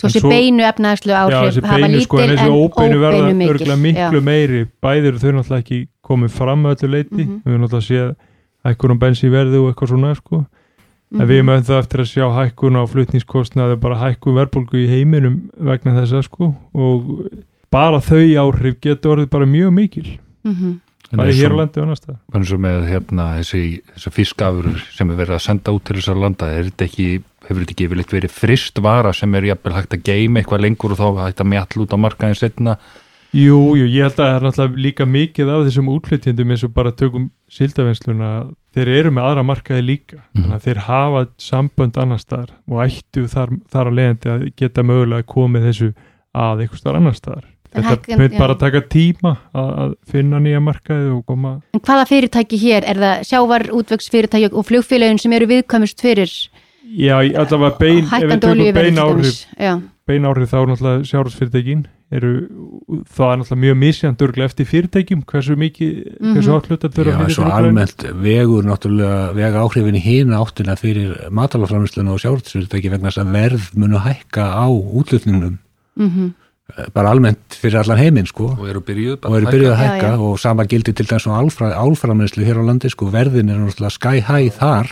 Svo 0.00 0.08
þessi 0.08 0.22
beinu 0.30 0.64
efnahagslu 0.64 1.12
Já, 1.12 1.18
áhrif 1.26 1.54
þessi 1.54 1.64
hafa 1.68 1.88
lítil 1.92 2.04
sko, 2.06 2.18
en 2.24 2.38
óbeinu 2.56 3.00
verða 3.02 3.32
örgulega 3.50 3.76
miklu 3.84 4.20
meiri 4.24 4.62
bæðir 4.82 5.18
þau 5.20 5.30
náttúrulega 5.36 5.60
ekki 5.64 5.80
komið 6.10 6.30
fram 6.38 6.64
að 6.66 6.74
öllu 6.76 6.90
leiti, 6.94 7.24
Mhm. 7.26 7.42
við 7.44 7.52
erum 7.52 7.62
náttúrulega 7.66 7.84
að 7.84 7.90
sé 7.90 8.16
hækkun 8.64 8.94
á 8.94 8.96
bensínverði 9.04 9.58
og 9.60 9.68
eitthvað 9.74 9.88
svona 9.94 10.14
sko. 10.16 10.46
Mhm. 11.10 11.20
en 11.20 11.26
við 11.28 11.36
erum 11.40 11.48
auðvitað 11.50 11.78
eftir 11.82 12.00
að 12.00 12.10
sjá 12.12 12.26
hækkun 12.38 12.76
á 12.78 12.82
flutningskostnaði 12.86 13.76
bara 13.80 13.96
hækkun 13.98 14.36
verðbólgu 14.38 14.76
í 14.78 14.86
heiminum 14.88 15.50
vegna 15.58 15.92
þessa 16.00 16.22
sko 16.22 16.54
og 16.72 17.30
bara 17.70 17.98
þau 17.98 18.22
áhrif 18.44 18.76
getur 18.80 19.16
orðið 19.16 19.30
bara 19.30 19.44
mjög 19.46 19.72
mikil 19.74 20.18
Mhm. 20.44 20.80
Bæði 21.18 21.36
hér 21.40 21.52
á 21.52 21.58
landi 21.60 21.80
og 21.80 21.86
annars 21.86 22.00
það 22.06 22.16
eins 22.38 22.52
og 22.52 22.60
með 22.60 22.86
hérna 22.90 23.24
þessi, 23.40 23.82
þessi 23.96 24.10
fiskafurur 24.14 24.80
sem 24.94 25.10
er 25.10 25.16
verið 25.16 25.34
að 25.34 25.44
senda 25.48 25.72
út 25.74 25.84
til 25.84 25.96
þessar 25.98 26.16
landa. 26.22 26.46
Er 26.54 26.64
þetta 26.70 26.84
ekki, 26.86 27.08
hefur 27.48 27.60
þetta 27.64 27.74
ekki 27.74 27.86
yfirleitt 27.88 28.12
verið 28.14 28.30
frist 28.30 28.78
vara 28.78 29.12
sem 29.12 29.34
er 29.34 29.42
jafnvel 29.50 29.72
hægt 29.74 29.94
að 29.98 30.02
geima 30.06 30.40
eitthvað 30.40 30.60
lengur 30.66 30.92
og 30.94 30.98
þá 31.02 31.24
hægt 31.26 31.40
að 31.40 31.50
mjall 31.50 31.82
út 31.84 31.94
á 31.94 31.98
markaðin 31.98 32.38
setna 32.38 32.76
Jú, 33.30 33.76
jú, 33.78 33.84
ég 33.86 34.02
held 34.02 34.16
að 34.18 34.26
það 34.26 34.32
er 34.34 34.42
náttúrulega 34.42 34.82
líka 34.82 35.04
mikið 35.06 35.50
af 35.54 35.60
þessum 35.68 35.88
útflytjendum 35.92 36.50
eins 36.50 36.64
og 36.66 36.72
bara 36.74 36.90
tökum 36.90 37.28
sildavinnsluna, 37.46 38.30
þeir 38.74 38.88
eru 38.98 39.12
með 39.14 39.26
aðra 39.28 39.44
markaði 39.46 39.84
líka, 39.86 40.16
Mhm. 40.34 40.42
þannig 40.42 40.56
að 40.56 40.64
þeir 40.66 40.80
hafa 40.86 41.20
sambönd 41.38 41.96
annars 42.02 42.24
staðar 42.26 42.50
og 42.68 42.82
ættu 42.82 43.28
þar, 43.30 43.50
þar 43.70 43.86
að 43.86 43.94
leiðandi 44.00 44.30
að 44.34 44.52
geta 44.56 44.82
mögulega 44.82 45.22
komið 45.30 45.66
þessu 45.70 45.94
að 46.34 46.64
eitthvað 46.64 46.80
staðar 46.82 46.96
annars 47.00 47.16
staðar. 47.22 47.44
Þetta 47.70 48.16
mun 48.18 48.32
já. 48.32 48.38
bara 48.38 48.54
taka 48.58 48.80
tíma 48.90 49.36
að, 49.54 49.68
að 49.84 49.92
finna 50.10 50.40
nýja 50.42 50.60
markaði 50.60 51.12
og 51.14 51.20
koma 51.26 51.52
En 51.74 51.80
hvaða 51.86 52.06
fyrirtæki 52.10 52.58
hér? 52.58 52.82
Er 52.90 52.98
það 52.98 53.22
sjávar 53.28 53.68
útvegsfyrirtæki 53.70 54.50
og 54.52 54.66
flugfélagin 54.66 55.20
sem 55.22 55.32
eru 55.38 55.46
viðkvæmust 55.52 56.00
fyrir 56.02 56.32
Já, 56.90 57.20
í- 57.22 57.36
allavega 57.38 57.76
bein, 57.78 58.04
ef 58.04 58.26
við 58.26 58.40
tökum 58.42 58.74
bein 58.74 58.98
áhrif? 58.98 59.44
Já. 59.54 59.76
bein 60.10 60.24
áhrif 60.26 60.50
þá 60.50 60.56
er 60.58 60.66
náttúrulega 60.72 61.06
sjárhúsfyrirtækin 61.06 61.84
eru, 62.10 62.30
það 63.06 63.28
er 63.30 63.38
náttúrulega 63.38 63.60
mjög 63.62 63.76
misjant 63.78 64.22
örglega 64.26 64.48
eftir 64.50 64.66
fyrirtækjum, 64.66 65.20
hversu 65.30 65.54
mikið 65.54 65.92
Mhm. 66.18 66.32
hversu 66.34 66.50
átlutat 66.56 66.96
þurfa 66.96 67.12
Já, 67.14 67.18
fyrir 67.20 67.34
svo 67.36 67.44
almennt 67.54 68.02
vegur 68.24 68.64
náttúrulega 68.66 69.34
vega 69.38 69.62
áhrifin 69.62 69.94
í 69.94 70.02
hina 70.02 70.42
áttina 70.42 70.74
fyrir 70.74 71.30
matalaframlýsluna 71.30 72.10
og 72.10 72.18
sjálfsfyrirtæki 72.18 72.90
vegna 72.90 73.08
þess 73.12 73.22
að 73.22 73.30
verð 73.38 73.70
munu 73.78 73.98
á 76.70 76.80
Mm 76.86 76.92
bara 76.94 77.10
almennt 77.10 77.54
fyrir 77.60 77.78
allan 77.82 77.98
heiminn 77.98 78.26
sko 78.26 78.56
og 78.58 78.68
eru 78.68 78.80
byrjuð 78.80 79.24
og 79.26 79.36
eru 79.36 79.46
byrjuð 79.46 79.72
að 79.72 79.78
Já, 79.78 79.90
hækka 79.90 80.10
já. 80.14 80.20
og 80.20 80.38
sama 80.40 80.64
gildi 80.64 80.92
til 80.94 81.06
þess 81.06 81.26
að 81.26 81.38
álfra, 81.42 81.70
álframleyslu 81.76 82.44
hér 82.44 82.60
á 82.60 82.64
landi 82.66 82.88
sko, 82.90 83.06
verðin 83.10 83.50
er 83.50 83.58
náttúrulega 83.58 83.90
sky 83.90 84.20
high 84.20 84.50
þar 84.58 84.86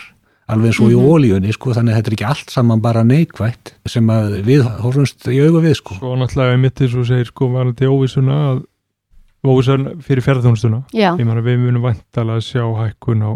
alveg 0.48 0.70
eins 0.72 0.80
og 0.80 0.90
í 0.90 0.96
Mhm. 0.96 1.08
ólíunni 1.12 1.52
sko, 1.52 1.70
þannig 1.76 1.92
að 1.92 1.96
þetta 1.98 2.08
er 2.08 2.16
ekki 2.16 2.28
allt 2.28 2.50
saman 2.50 2.80
bara 2.80 3.02
neikvætt 3.04 3.72
sem 3.86 4.06
að 4.08 4.42
við 4.44 4.62
horfumst 4.80 5.26
í 5.28 5.38
auga 5.44 5.60
við 5.60 5.74
sko. 5.76 5.94
Svo 6.00 6.16
náttúrulega 6.16 6.52
einmitt 6.56 6.80
eins 6.80 6.94
og 6.96 7.04
segir 7.06 7.26
sko 7.26 7.48
varandi 7.52 7.84
óvissuna 7.86 8.36
að 8.52 8.62
óvissan 9.44 10.00
fyrir 10.02 10.22
ferðarþjónustuna 10.24 10.82
Já. 10.92 11.12
ég 11.18 11.24
meina 11.26 11.40
við 11.44 11.58
munum 11.62 11.82
vantalega 11.82 12.40
sjá 12.42 12.64
hækkun 12.64 13.22
á 13.22 13.32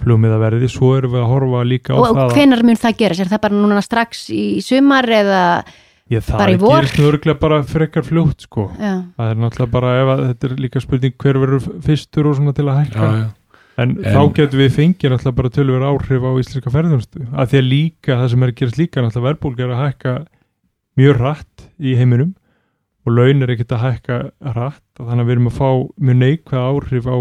flugmiðaverði, 0.00 0.68
svo 0.70 0.96
erum 0.96 1.12
við 1.12 1.20
að 1.24 1.30
horfa 1.32 1.64
líka 1.66 1.92
á 1.92 1.96
Og, 1.98 2.04
og 2.10 2.16
það 2.16 2.30
að 2.30 2.34
hvenar 2.38 2.62
mun 2.64 2.76
það 2.80 2.96
gerast? 3.00 3.20
Er 3.20 3.26
það 3.32 3.40
bara 3.44 3.54
núna 3.58 3.82
strax 3.84 4.30
í 4.32 4.44
sumar 4.64 5.04
eða 5.04 5.40
ég, 6.10 6.24
það 6.26 6.54
gerist 6.60 6.98
nú 7.00 7.08
örglega 7.10 7.38
bara 7.40 7.60
frekar 7.66 8.06
fljótt 8.06 8.46
sko. 8.46 8.68
Já, 8.78 8.94
það 9.16 9.30
er 9.34 9.38
náttúrulega 9.44 9.74
bara 9.76 9.92
ef 10.00 10.10
að 10.14 10.22
þetta 10.28 10.48
er 10.50 10.56
líka 10.64 10.82
spurning 10.84 11.14
hver 11.22 11.38
verður 11.44 11.68
fyrstur 11.86 12.30
og 12.30 12.36
svona 12.40 12.54
til 12.56 12.66
að 12.68 12.80
hækka. 12.80 13.06
Já, 13.06 13.20
já. 13.20 13.28
en, 13.80 13.94
En- 13.96 14.12
þá 14.16 14.20
getum 14.40 14.60
við 14.64 14.74
fengið 14.76 15.14
náttúrulega 15.14 15.38
bara 15.40 15.52
tölver 15.56 15.86
áhrif 15.90 16.26
á 16.26 16.30
íslenska 16.42 16.74
ferðarþjónustu 16.74 17.24
að 17.30 17.50
því 17.54 17.60
að 17.62 17.70
líka, 17.70 18.12
það 18.20 18.28
sem 18.34 18.42
er 18.46 18.52
að 18.52 18.58
gerast 18.60 18.80
líka 18.82 19.04
náttúrulega 19.06 19.28
verðbólg 19.30 19.60
er 19.64 19.74
að 19.76 19.82
hækka 19.86 20.14
mjög 21.00 21.20
rætt 21.24 21.68
í 21.80 21.94
heiminum 21.96 22.34
og 23.06 23.14
laun 23.16 23.42
er 23.46 23.54
ekkert 23.54 23.72
að 23.78 23.84
hækka 23.86 24.18
rætt 24.58 25.00
og 25.00 25.06
þannig 25.08 25.22
að 25.24 25.30
við 25.30 25.36
erum 25.38 25.48
að 25.48 25.56
fá 25.60 25.68
mjög 26.04 26.18
neikvæð 26.20 26.66
áhrif 26.66 27.06
á 27.08 27.16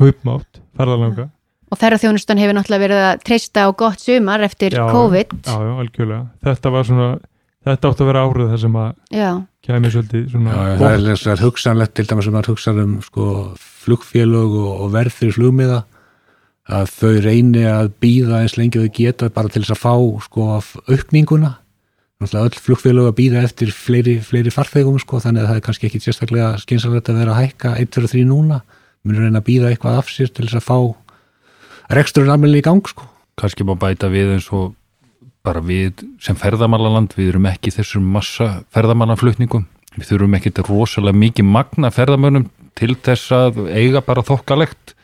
kaupmátt, 0.00 0.60
ferðarlanga 0.80 1.28
og 1.70 1.78
ferðarþjónustan 1.78 2.40
hefur 2.42 2.56
náttúrulega 2.58 2.82
verið 2.82 3.02
að 3.06 3.20
treysta 3.28 3.62
á 3.62 3.68
gott 3.78 4.02
sumar 4.02 4.42
eftir 4.42 4.74
Já, 4.74 4.88
COVID. 4.90 5.34
Já, 5.46 5.54
já, 5.62 5.72
algjörlega. 5.84 6.24
Þetta 6.42 6.72
var 6.74 6.88
svona 6.88 7.08
þetta 7.66 7.90
átt 7.90 8.02
að 8.02 8.10
vera 8.10 8.24
árið 8.26 8.52
þar 8.52 8.60
sem 8.64 8.76
að 8.80 8.90
Já, 9.14 9.30
kæmi 9.66 9.92
svolítið 9.92 10.26
svona 10.32 10.56
Já, 10.56 10.74
það 10.80 10.90
er 10.90 11.06
þess 11.06 11.30
að 11.30 11.44
hugsanlegt 11.44 11.94
til 11.96 12.06
dæmis 12.08 12.28
sem 12.28 12.36
maður 12.36 12.52
hugsa 12.54 12.74
um 12.80 12.94
sko, 13.04 13.26
flugfélög 13.84 14.58
og, 14.60 14.70
og 14.84 14.92
verð 14.94 15.16
fyrir 15.16 15.36
flugmiða 15.36 15.80
að 16.70 16.92
þau 16.94 17.14
reyni 17.24 17.64
að 17.66 17.90
býða 18.02 18.42
eins 18.44 18.56
lengi 18.58 18.80
og 18.80 18.86
þau 18.86 18.96
geta 19.00 19.30
bara 19.34 19.50
til 19.50 19.64
þess 19.64 19.74
að 19.74 19.82
fá 19.82 19.94
sko, 20.26 20.46
aukninguna. 20.86 21.54
Öll 22.20 22.58
flugfélög 22.60 23.08
að 23.10 23.16
býða 23.16 23.44
eftir 23.48 23.72
fleiri, 23.74 24.18
fleiri 24.22 24.52
farþegum 24.52 24.98
sko, 25.00 25.22
þannig 25.24 25.46
að 25.46 25.50
það 25.50 25.60
er 25.60 25.64
kannski 25.66 25.88
ekki 25.88 26.02
sérstaklega 26.04 26.50
skynsalegt 26.60 27.08
að 27.08 27.22
vera 27.22 27.34
að 27.34 27.46
hækka 27.46 27.72
1, 27.80 27.92
2, 27.96 28.10
3 28.12 28.26
núna. 28.28 28.60
Munur 29.08 29.24
reyna 29.24 29.40
að 29.40 29.46
býða 29.48 29.70
eitthvað 29.72 30.02
af 30.02 30.10
sér 30.12 30.28
til 30.28 30.44
þess 30.46 30.60
að 30.60 30.66
fá 30.68 30.76
reksturinn 31.96 32.30
almennilega 32.34 32.60
í 32.60 32.68
gang 32.68 32.92
sko. 32.92 33.08
kannski 33.40 33.64
má 33.64 33.72
bæta 33.80 34.10
við 34.12 34.34
eins 34.36 34.50
og 34.52 34.74
bara 35.46 35.62
við 35.64 36.04
sem 36.22 36.36
ferðamálaland 36.36 37.14
við 37.16 37.34
erum 37.34 37.48
ekki 37.50 37.72
þessum 37.74 38.06
massa 38.14 38.60
ferðamálaflutningum 38.74 39.66
við 39.96 40.08
þurfum 40.12 40.36
ekki 40.38 40.52
þetta 40.52 40.66
rosalega 40.68 41.20
mikið 41.24 41.48
magna 41.50 41.90
ferðamönnum 41.94 42.48
til 42.78 42.94
þess 42.94 43.32
að 43.34 43.60
eiga 43.74 44.02
bara 44.04 44.24
þokkalegt 44.26 44.94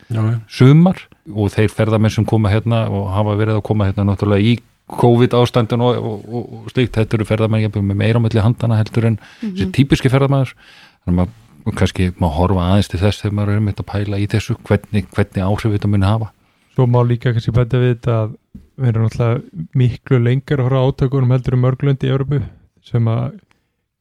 sumar. 0.53 1.01
Og 1.27 1.51
þeir 1.51 1.73
ferðamenn 1.75 2.13
sem 2.15 2.27
koma 2.29 2.53
hérna 2.53 2.85
og 2.87 3.09
hafa 3.11 3.35
verið 3.39 3.59
að 3.59 3.65
koma 3.67 3.89
hérna 3.89 4.05
náttúrulega 4.07 4.47
í 4.47 4.59
COVID 4.87 5.35
ástandin 5.35 5.83
og, 5.83 5.97
og, 5.99 6.29
og, 6.31 6.45
og 6.61 6.69
slíkt, 6.71 6.95
þetta 6.95 7.19
eru 7.19 7.27
ferðamenn 7.27 7.65
jafnvel 7.65 7.83
með 7.89 7.99
meira 8.05 8.21
á 8.23 8.25
milli 8.25 8.45
handana 8.45 8.79
heldur 8.79 9.09
en 9.09 9.17
þessi 9.41 9.67
típiski 9.75 10.13
ferðamæður 10.13 10.53
þannig 10.55 11.25
að 11.25 11.33
maður 11.67 11.79
kannski 11.81 12.07
má 12.23 12.29
horfa 12.31 12.69
aðeins 12.69 12.93
til 12.93 13.01
þess 13.03 13.25
þegar 13.25 13.35
maður 13.41 13.57
er 13.57 13.65
með 13.67 13.83
að 13.83 13.89
pæla 13.91 14.21
í 14.23 14.29
þessu 14.31 14.55
hvernig, 14.69 15.09
hvernig 15.17 15.43
áhrif 15.43 15.75
þetta 15.75 15.91
muni 15.91 16.07
hafa. 16.07 16.31
Svo 16.77 16.87
má 16.87 17.01
líka 17.03 17.35
kannski 17.35 17.57
bæta 17.57 17.83
við 17.83 17.97
þetta 17.97 18.21
að 18.21 18.37
við 18.77 18.91
erum 18.91 19.07
náttúrulega 19.07 19.67
miklu 19.81 20.19
lengur 20.23 20.61
að 20.61 20.69
horfa 20.69 20.85
átökunum 20.91 21.33
heldur 21.35 21.57
um 21.57 21.65
mörglönd 21.65 22.05
í 22.05 22.11
Európu 22.13 22.43
sem 22.87 23.09
að 23.11 23.39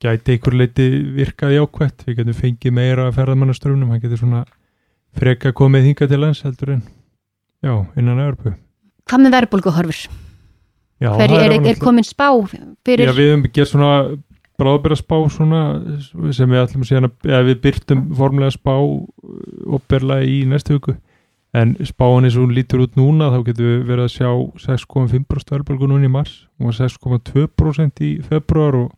gæti 0.03 0.35
einhver 0.35 0.57
leiti 0.59 0.85
virkað 1.15 1.55
jákvætt, 1.55 2.03
við 2.05 2.19
getum 2.19 2.37
fengið 2.37 2.75
meira 2.75 3.07
af 3.09 3.15
ferðamannaströfnum, 3.17 3.89
hann 3.93 4.03
getur 4.03 4.19
svona 4.21 4.43
freka 5.15 5.53
komið 5.55 5.89
hinga 5.89 6.07
til 6.11 6.19
lands 6.21 6.43
heldur 6.45 6.75
en 6.75 6.83
já, 7.63 7.73
innan 7.95 8.19
Európu 8.19 8.53
hvað 9.05 9.23
með 9.25 9.35
verðbólguhorfur? 9.39 9.99
Já, 10.95 11.09
Hver 11.11 11.27
það 11.27 11.35
er, 11.35 11.51
er, 11.51 11.57
alveg- 11.59 11.81
komin 11.83 12.07
spá 12.07 12.27
fyrir 12.85 13.09
Já, 13.09 13.13
við 13.15 13.31
hefum 13.31 13.47
gert 13.55 13.71
svona 13.71 13.89
bráðbæra 14.55 14.95
spá 14.95 15.15
svona 15.31 15.61
sem 16.35 16.51
við 16.51 16.61
ætlum 16.61 16.85
að 16.85 16.89
síðan 16.91 17.07
að, 17.09 17.15
eða 17.27 17.41
við 17.49 17.57
byrtum 17.65 18.03
formulega 18.15 18.55
spá 18.55 18.71
opberlega 19.75 20.27
í 20.29 20.37
næstu 20.47 20.77
viku 20.77 20.95
en 21.55 21.73
spáin 21.87 22.27
eins 22.27 22.35
og 22.35 22.45
hún 22.45 22.55
lítur 22.57 22.83
út 22.83 22.97
núna 22.99 23.31
þá 23.31 23.39
getum 23.47 23.69
við 23.69 23.85
verið 23.87 24.07
að 24.07 24.13
sjá 24.15 24.29
6,5% 24.65 25.53
verðbólgu 25.53 25.89
núna 25.89 26.09
í 26.09 26.11
mars. 26.11 26.33
Og 26.59 26.75
6,2% 26.75 28.03
í 28.03 28.11
februar 28.25 28.79
og 28.83 28.91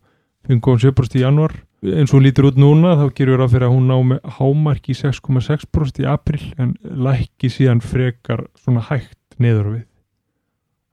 5,7% 0.48 1.18
í 1.20 1.24
januar 1.24 1.54
eins 1.86 2.10
og 2.10 2.18
hún 2.18 2.26
lítur 2.26 2.48
út 2.48 2.58
núna 2.58 2.96
þá 2.98 3.04
gerum 3.14 3.36
við 3.36 3.38
ráð 3.38 3.52
fyrir 3.54 3.68
að 3.68 3.74
hún 3.76 3.86
ná 3.86 3.96
með 4.10 4.32
hámark 4.38 4.88
í 4.90 4.96
6,6% 4.98 6.02
í 6.02 6.08
april 6.10 6.40
en 6.58 6.74
lækki 6.82 7.50
síðan 7.54 7.84
frekar 7.84 8.48
svona 8.58 8.82
hægt 8.88 9.38
niður 9.38 9.70
við. 9.76 9.84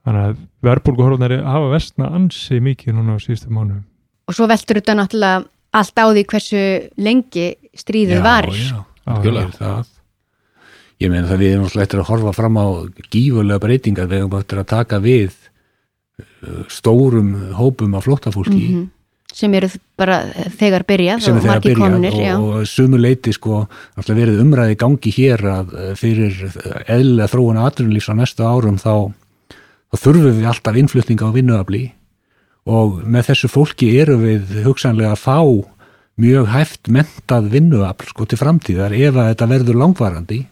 Þannig 0.06 0.28
að 0.28 0.40
verðbólguhorfnari 0.68 1.40
hafa 1.42 1.72
vestna 1.72 2.12
ansi 2.14 2.60
mikið 2.62 3.00
núna 3.00 3.18
á 3.18 3.24
síðustu 3.24 3.50
mánu 3.50 3.82
og 4.26 4.34
svo 4.34 4.48
veltur 4.50 4.80
þetta 4.80 4.96
náttúrulega 4.98 5.44
allt 5.76 6.00
á 6.02 6.04
því 6.06 6.24
hversu 6.30 6.62
lengi 7.02 7.46
stríðið 7.76 8.22
varir. 8.24 8.56
já, 8.56 8.78
Algjörlega. 9.06 9.50
já, 9.50 9.58
það. 9.58 9.92
Ég 11.02 11.10
meina 11.12 11.28
það 11.28 11.40
við 11.42 11.50
erum 11.54 11.64
alltaf 11.66 11.82
eftir 11.84 12.00
að 12.00 12.08
horfa 12.08 12.32
fram 12.32 12.56
á 12.56 12.66
gífurlega 13.12 13.60
breytingar, 13.60 14.06
við 14.08 14.22
erum 14.22 14.36
eftir 14.38 14.60
að 14.62 14.68
taka 14.70 15.00
við 15.04 15.32
uh, 16.22 16.62
stórum 16.72 17.32
hópum 17.58 17.96
af 17.98 18.06
flóttafólki 18.06 18.62
Mhm. 18.70 18.86
sem 19.36 19.52
eru 19.58 19.68
bara 19.98 20.22
þegar 20.56 20.86
byrjað 20.88 21.20
sem 21.20 21.36
og 21.36 21.42
þegar 21.44 21.60
komnir 21.76 22.12
byrjað 22.14 22.24
já. 22.24 22.38
og, 22.40 22.54
og 22.62 22.66
sumu 22.70 22.96
leiti 22.96 23.32
sko 23.36 23.66
alltaf 23.96 24.16
verið 24.16 24.40
umræði 24.40 24.78
gangi 24.80 25.12
hér 25.12 25.44
að 25.44 25.74
uh, 25.76 25.92
fyrir 25.98 26.32
eðlilega 26.88 27.28
þróun 27.34 27.60
aðrunlýs 27.60 28.08
á 28.08 28.14
næstu 28.16 28.46
árum 28.48 28.78
þá, 28.80 29.12
þá 29.92 29.96
þurfum 30.00 30.38
við 30.40 30.48
alltaf 30.48 30.80
innflutninga 30.80 31.28
á 31.28 31.36
vinnuafli 31.36 31.84
og 32.66 33.02
með 33.04 33.28
þessu 33.34 33.52
fólki 33.52 33.92
eru 34.00 34.16
við 34.24 34.62
hugsanlega 34.64 35.12
að 35.12 35.20
fá 35.28 35.38
mjög 36.16 36.48
hæft 36.54 36.88
mentað 36.88 37.50
vinnuafl 37.52 38.08
sko 38.08 38.24
til 38.24 38.38
framtíðar 38.40 38.96
ef 38.96 39.12
að 39.20 39.34
þetta 39.34 39.50
verður 39.52 39.82
langvarandi 39.84 40.46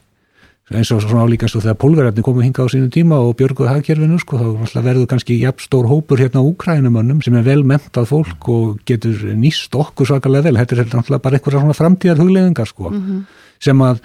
eins 0.72 0.88
og 0.94 1.02
svona 1.04 1.26
álíka 1.28 1.44
og 1.44 1.60
þegar 1.60 1.76
pólverjarnir 1.76 2.24
komu 2.24 2.40
hinga 2.40 2.64
á 2.64 2.68
sínum 2.72 2.88
tíma 2.88 3.18
og 3.20 3.34
björguð 3.36 3.68
hagkerfinu 3.68 4.16
sko, 4.22 4.38
þá 4.64 4.78
verður 4.80 5.06
kannski 5.10 5.36
jafn 5.42 5.60
stór 5.60 5.84
hópur 5.90 6.16
hérna 6.22 6.40
á 6.40 6.48
Úkrænumönnum 6.48 7.20
sem 7.24 7.36
er 7.36 7.44
vel 7.44 7.64
mentað 7.68 8.08
fólk 8.08 8.48
og 8.48 8.78
getur 8.88 9.12
nýst 9.36 9.76
okkur 9.76 10.08
svakalega 10.08 10.48
vel, 10.48 10.56
þetta 10.56 10.78
er 10.78 10.88
náttúrulega 10.88 11.20
bara 11.26 11.36
eitthvað 11.36 11.58
svona 11.58 11.76
framtíðar 11.76 12.22
hugleðingar 12.22 12.70
sko, 12.70 12.92
sem 13.60 13.76
að 13.84 14.00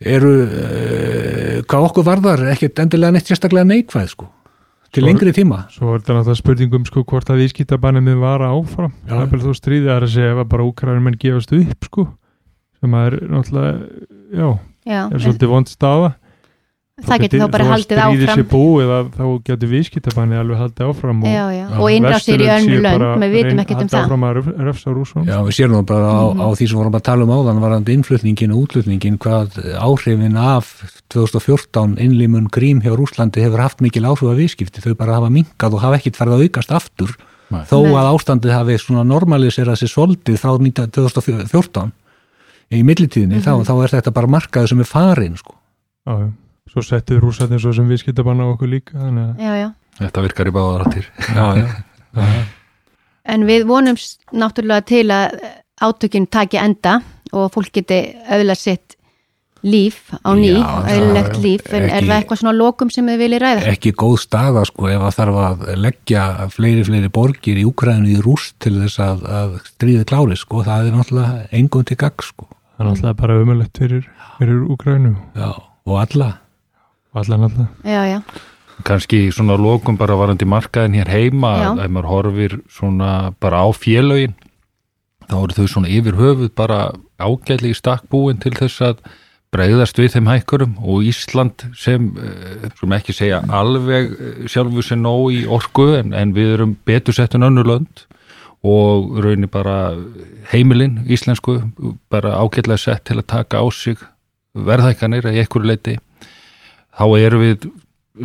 eru 0.00 0.32
uh, 0.48 1.60
hvað 1.68 1.86
okkur 1.90 2.04
varðar 2.08 2.46
ekkert 2.54 2.80
endilega 2.80 3.12
neitt 3.18 3.28
sérstaklega 3.28 3.68
neikvæð 3.68 4.08
sko, 4.14 4.30
til 4.88 5.04
Svo- 5.04 5.10
lengri 5.10 5.32
tíma. 5.36 5.58
Svo 5.68 5.92
er 5.92 6.00
þetta 6.00 6.16
náttúrulega 6.16 6.40
spurningum 6.40 6.88
sko 6.88 7.04
hvort 7.04 7.28
að 7.28 7.44
viðskiptabannið 7.44 8.08
með 8.08 8.24
vara 8.24 8.48
áfram. 8.56 8.96
Það 9.04 9.20
er 9.20 9.30
bara 9.36 9.44
þú 9.44 9.52
stríðið 9.60 9.92
að 9.98 10.08
segja 10.16 10.32
ef 10.32 10.40
að 10.40 10.50
bara 10.56 10.66
úkræðin 10.72 11.06
já, 14.86 15.06
er 15.10 15.18
svolítið 15.20 15.48
vond 15.54 15.68
staða 15.70 16.14
það 17.00 17.22
getur 17.24 17.40
þá 17.40 17.46
bara 17.54 17.64
haldið 17.70 17.98
áfram. 18.04 18.34
sér 18.36 18.46
búið 18.50 18.90
að 18.92 19.06
þá 19.16 19.24
getur 19.48 19.70
viðskiptabannið 19.70 20.40
alveg 20.42 20.58
haldið 20.60 20.88
áfram 20.90 21.22
og 21.24 21.30
já, 21.32 21.44
já. 21.56 21.62
og 21.80 21.86
innrásir 21.94 22.42
í 22.44 22.48
önnu 22.52 22.80
lönd, 22.84 23.04
bara 23.06 23.20
við 23.22 23.32
vitum 23.38 23.62
ekkert 23.62 23.80
um 23.80 23.88
það. 23.88 24.02
áfram 24.04 24.26
að 24.28 24.34
ref- 24.36 24.50
refsa 24.66 24.92
rússum. 24.92 25.24
Já, 25.24 25.38
við 25.46 25.56
séum 25.56 25.72
nú 25.72 25.80
bara 25.88 26.10
á, 26.12 26.20
á 26.28 26.46
því 26.52 26.68
sem 26.68 26.76
vorum 26.76 26.98
að 26.98 27.06
tala 27.08 27.24
um 27.24 27.32
áðan 27.32 27.62
varandi 27.64 27.96
innflutningin 27.96 28.52
og 28.52 28.66
útflutningin 28.66 29.16
hvað 29.16 29.56
áhrifin 29.80 30.36
af 30.36 30.74
2014 31.14 31.96
innlimun 32.04 32.50
grím 32.52 32.82
hjá 32.84 32.92
Rúslandi 32.92 33.40
hefur 33.48 33.64
haft 33.64 33.80
mikil 33.80 34.04
áhrif 34.04 34.28
að 34.28 34.42
viðskipti, 34.44 34.84
þau 34.84 34.92
bara 35.00 35.16
hafa 35.16 35.32
minkað 35.32 35.78
og 35.78 35.80
hafa 35.86 35.96
ekkit 36.02 36.20
farið 36.20 36.36
að 36.36 36.44
aukast 36.50 36.70
aftur 36.76 37.16
Nei. 37.50 37.64
þó 37.64 37.80
Nei. 37.82 37.96
að 37.96 38.10
ástandið 38.12 38.52
hafi 38.54 38.76
svona 38.78 39.02
normaliserað 39.08 39.80
sér 39.80 39.90
soldið 39.90 40.36
frá 40.38 40.52
19 40.60 40.92
2014 40.94 41.90
í 42.70 42.82
millitíðinni, 42.86 43.40
þá, 43.42 43.52
þá 43.66 43.72
er 43.84 43.94
þetta 43.96 44.12
bara 44.14 44.30
markaði 44.30 44.70
sem 44.72 44.80
er 44.84 44.88
farin 44.90 45.36
sko. 45.40 45.56
já, 46.06 46.12
já. 46.22 46.28
svo 46.70 46.84
settuð 46.86 47.20
rússarnir 47.24 47.60
svo 47.62 47.72
sem 47.74 47.88
viðskiptabann 47.90 48.40
á 48.42 48.46
okkur 48.52 48.70
líka 48.70 48.94
þannig 48.98 49.24
að 49.32 49.44
já, 49.46 49.52
já. 49.64 49.68
Þetta 50.00 50.22
virkar 50.24 50.48
í 50.48 50.52
báðar 50.54 50.84
áttir 50.86 51.08
Já, 51.34 51.46
já. 51.58 52.44
en 53.34 53.42
við 53.48 53.66
vonum 53.68 53.98
náttúrulega 54.32 54.86
til 54.88 55.02
að 55.12 55.34
átökinn 55.84 56.28
taki 56.30 56.60
enda 56.60 57.00
og 57.36 57.50
fólk 57.54 57.72
geti 57.74 57.98
öðla 58.32 58.54
sitt 58.58 58.96
líf 59.60 59.98
á 60.24 60.32
ný, 60.32 60.54
Já, 60.54 60.64
það 60.86 60.94
er 60.94 61.34
líf 61.44 61.66
en 61.68 61.82
er 61.82 61.88
ekki- 61.98 62.06
það 62.08 62.14
eitthvað 62.16 62.40
svona 62.40 62.54
lokum 62.56 62.90
sem 62.90 63.10
þið 63.10 63.18
viljið 63.20 63.42
ræða? 63.44 63.66
ekki 63.74 63.92
góð 63.92 64.14
staða 64.22 64.62
sko 64.70 64.88
ef 64.88 65.02
að 65.04 65.18
þarf 65.18 65.40
að 65.44 65.66
leggja 65.84 66.22
fleiri 66.54 66.84
fleiri 66.88 67.10
borgir 67.12 67.60
í 67.60 67.66
Úkræðinu 67.68 68.14
í 68.14 68.22
rúst 68.24 68.54
til 68.58 68.78
þess 68.80 69.02
að, 69.04 69.26
að 69.28 69.58
stríði 69.68 70.06
klári 70.08 70.38
sko, 70.40 70.62
það 70.64 70.86
er 70.88 70.96
náttúrulega 70.96 71.44
engum 71.60 71.84
til 71.84 71.98
gagg 72.00 72.24
sko, 72.24 72.48
það 72.80 72.86
er 72.86 72.88
náttúrulega 72.88 73.18
bara 73.20 73.40
umöðlegt 73.42 73.82
fyrir, 73.82 74.06
fyrir 74.38 74.62
Úkrænu 74.72 75.12
já, 75.36 75.50
og 75.84 76.00
alla. 76.00 76.30
Og 77.12 77.20
allan 77.20 77.44
alltaf 77.44 77.84
Já, 77.84 78.02
já, 78.08 78.20
kannski 78.84 79.28
svona 79.34 79.58
lokum 79.60 79.98
bara 80.00 80.16
varandi 80.16 80.46
markaðin 80.48 80.96
hér 80.96 81.10
heima 81.12 81.50
Já. 81.60 81.70
ef 81.84 81.90
maður 81.90 82.08
horfir 82.08 82.60
svona 82.72 83.34
bara 83.40 83.60
á 83.60 83.68
félögin 83.76 84.32
þá 85.28 85.36
eru 85.42 85.56
þau 85.58 85.66
svona 85.68 85.90
yfir 85.92 86.16
höfuð 86.16 86.54
bara 86.56 86.78
ágætlega 87.20 87.74
í 87.74 87.76
stakkbúin 87.76 88.40
til 88.40 88.54
þess 88.56 88.80
að 88.80 89.02
bregðast 89.52 89.98
við 89.98 90.14
þeim 90.14 90.30
hækkurum 90.30 90.76
og 90.80 91.04
Ísland 91.10 91.66
sem, 91.76 92.12
eh, 92.16 92.70
sem 92.78 92.96
ekki 92.96 93.12
segja 93.12 93.42
alveg 93.50 94.14
eh, 94.14 94.46
sjálfu 94.48 94.82
sér 94.86 95.02
nóg 95.02 95.34
í 95.34 95.44
orku 95.46 95.90
en, 95.98 96.14
en 96.14 96.32
við 96.32 96.54
erum 96.54 96.76
betur 96.86 97.12
sett 97.12 97.34
en 97.34 97.44
önnur 97.50 97.66
lönd 97.66 98.06
og 98.66 99.14
raunir 99.24 99.48
bara 99.48 99.94
heimilinn 100.50 101.04
íslensku 101.08 101.60
bara 102.12 102.36
ágætlega 102.42 102.78
sett 102.78 103.06
til 103.08 103.20
að 103.20 103.30
taka 103.32 103.62
á 103.64 103.66
sig 103.72 103.96
verðhækkanir 104.54 105.30
í 105.30 105.40
einhverju 105.40 105.70
leiti 105.70 105.96
þá 106.92 107.06
erum 107.16 107.44
við 107.46 107.70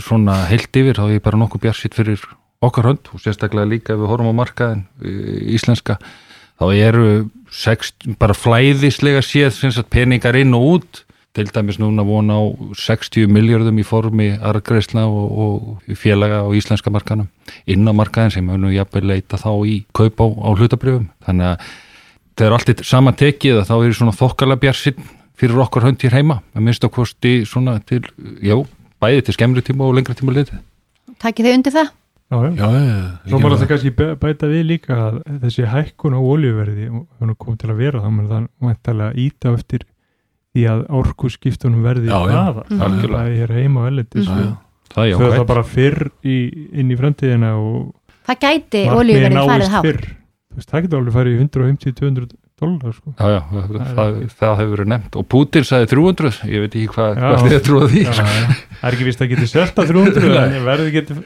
svona 0.03 0.41
heilt 0.49 0.75
yfir, 0.75 0.97
þá 0.97 1.07
er 1.15 1.23
bara 1.23 1.39
nokkuð 1.39 1.63
bjarsitt 1.63 1.95
fyrir 1.95 2.21
okkar 2.65 2.89
hönd 2.89 3.11
og 3.13 3.21
sérstaklega 3.23 3.69
líka 3.69 3.93
ef 3.93 4.01
við 4.01 4.11
horfum 4.11 4.33
á 4.35 4.39
markaðin 4.41 4.83
íslenska 5.55 5.99
þá 6.59 6.65
eru 6.73 7.07
sex, 7.51 7.93
bara 8.19 8.35
flæðislega 8.35 9.23
séð 9.23 9.83
peningar 9.87 10.35
inn 10.35 10.55
og 10.57 10.67
út 10.75 11.04
til 11.35 11.49
dæmis 11.51 11.77
núna 11.81 12.05
vona 12.07 12.37
á 12.39 12.43
60 12.79 13.27
miljardum 13.31 13.79
í 13.81 13.83
formi 13.87 14.29
argreisla 14.39 15.03
og, 15.07 15.25
og 15.45 15.97
félaga 15.99 16.43
á 16.43 16.49
íslenska 16.55 16.91
markanum 16.93 17.27
inn 17.67 17.83
á 17.87 17.93
markaðin 17.95 18.31
sem 18.37 18.47
við 18.51 18.61
nú 18.63 18.71
jafnvel 18.73 19.03
leita 19.11 19.39
þá 19.41 19.51
í 19.67 19.75
kaup 19.95 20.23
á, 20.23 20.27
á 20.31 20.49
hlutabrjöfum 20.55 21.09
þannig 21.27 21.49
að 21.51 21.67
þegar 22.39 22.55
allt 22.57 22.71
er 22.73 22.83
saman 22.87 23.15
tekið 23.19 23.61
þá 23.67 23.75
er 23.81 23.93
svona 23.99 24.15
þokkala 24.15 24.57
bjarsinn 24.63 25.03
fyrir 25.35 25.59
okkar 25.65 25.83
hönd 25.89 25.99
hér 26.03 26.15
heima 26.15 26.39
að 26.55 26.63
minnst 26.67 26.87
á 26.87 26.89
kosti 26.91 27.41
svona 27.47 27.77
til, 27.83 28.01
já, 28.43 28.55
bæði 29.03 29.25
til 29.27 29.35
skemmri 29.35 29.63
tíma 29.67 29.83
og 29.87 29.95
lengri 29.97 30.15
tíma 30.15 30.31
litið. 30.35 30.59
takið 31.19 31.49
þið 31.49 31.57
undir 31.59 31.75
það? 31.75 31.89
já, 32.31 32.39
já. 32.55 32.67
Svo 33.29 33.39
maður 33.39 33.55
alltaf 33.57 33.69
kannski 33.69 33.91
bæ- 33.95 34.15
bæta 34.19 34.47
við 34.49 34.63
líka 34.71 34.95
að 35.09 35.19
þessi 35.43 35.67
hækkun 35.69 36.15
á 36.15 36.19
olíuverði 36.23 36.87
hún 36.89 37.29
er 37.31 37.35
komið 37.37 37.59
til 37.61 37.69
að 37.75 37.81
vera 37.83 38.01
þá 38.01 38.09
mun 38.15 38.31
það 38.31 38.47
mæntalega 38.65 39.19
íta 39.25 39.51
eftir 39.53 39.83
því 40.55 40.63
að 40.71 40.83
orku 41.01 41.29
skiptunum 41.33 41.83
verði 41.85 42.07
Já, 42.09 42.15
já. 42.15 42.31
hraðar. 42.31 42.69
Mhm. 42.71 42.85
Algjörlega. 42.87 43.25
það 43.25 43.43
er 43.45 43.53
heima 43.59 43.83
Já, 44.95 45.01
já. 45.11 45.17
það 45.19 45.27
er 45.27 45.37
það 45.41 45.47
bara 45.51 45.63
fyrr 45.75 45.99
í, 46.23 46.37
inn 46.79 46.91
í 46.95 46.97
framtíðina 46.99 47.53
og 47.59 47.93
Það 48.25 48.39
gæti 48.47 48.85
olíuverðið 48.89 49.51
farið 49.51 49.69
hátt. 49.75 49.83
veist, 50.55 50.69
það 50.71 50.81
getur 50.87 50.99
alveg 51.03 51.13
farið 51.19 51.35
í 51.35 51.43
150-200 51.45 52.33
dólar 52.55 52.93
sko. 52.95 53.11
Já, 53.19 53.27
já, 53.35 53.39
það, 53.51 53.79
það, 53.97 54.13
það 54.39 54.53
hefur 54.61 54.69
verið 54.77 54.87
nefnt 54.93 55.15
og 55.19 55.25
Putin 55.27 55.65
sagði 55.67 55.89
300, 55.91 56.37
ég 56.47 56.61
veit 56.63 56.75
ekki 56.79 56.87
hvað, 56.95 57.17
Já. 57.19 57.25
hvað 57.35 57.49
þið 57.51 57.63
trúið 57.67 57.89
því 57.91 58.03
Já, 58.05 58.13
já. 58.15 58.55
það 58.79 58.87
er 58.87 58.95
ekki 58.95 59.07
vist 59.09 59.23
að 59.25 59.29
geti 59.33 59.47
selt 59.51 59.81
að 59.83 59.89
300 59.91 60.37
en 60.55 60.65
verði 60.69 60.93
getur, 60.95 61.19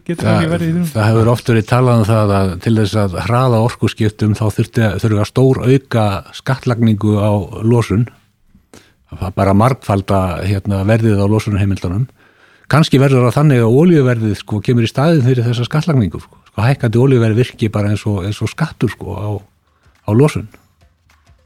ekki 0.00 0.16
Það, 0.24 0.48
verið 0.54 0.70
í 0.70 0.72
300 0.72 0.94
það 0.96 1.08
hefur 1.10 1.30
oft 1.34 1.52
verið 1.52 1.66
talað 1.68 2.00
um 2.00 2.06
það 2.08 2.32
að 2.40 2.54
til 2.64 2.74
þess 2.80 2.96
að 3.04 3.18
hraða 3.28 3.60
orkuskiptum 3.68 4.32
þá 4.40 4.44
þurfti, 4.56 4.88
þurfi 5.04 5.20
að 5.20 5.30
stór 5.34 5.60
auka 5.68 6.06
skattlagningu 6.40 7.12
á 7.20 7.32
losun 7.60 8.06
það 8.08 8.25
bara 9.36 9.54
margfalda 9.56 10.20
hérna, 10.46 10.82
verðið 10.88 11.22
á 11.22 11.26
losunarheimildunum 11.30 12.06
kannski 12.72 12.98
verður 12.98 13.28
það 13.28 13.36
þannig 13.38 13.62
að 13.62 13.76
olíuverðið 13.80 14.38
sko, 14.40 14.60
kemur 14.64 14.86
í 14.86 14.90
staðin 14.90 15.22
fyrir 15.26 15.46
þessa 15.46 15.66
skattlagningu 15.68 16.20
sko. 16.22 16.40
Sko, 16.50 16.64
hækkandi 16.64 17.02
olíuverð 17.02 17.42
virki 17.42 17.70
bara 17.72 17.92
eins 17.94 18.02
og, 18.10 18.24
eins 18.26 18.40
og 18.42 18.50
skattur 18.50 18.90
sko, 18.90 19.14
á, 19.14 19.30
á 19.38 20.10
losun 20.14 20.48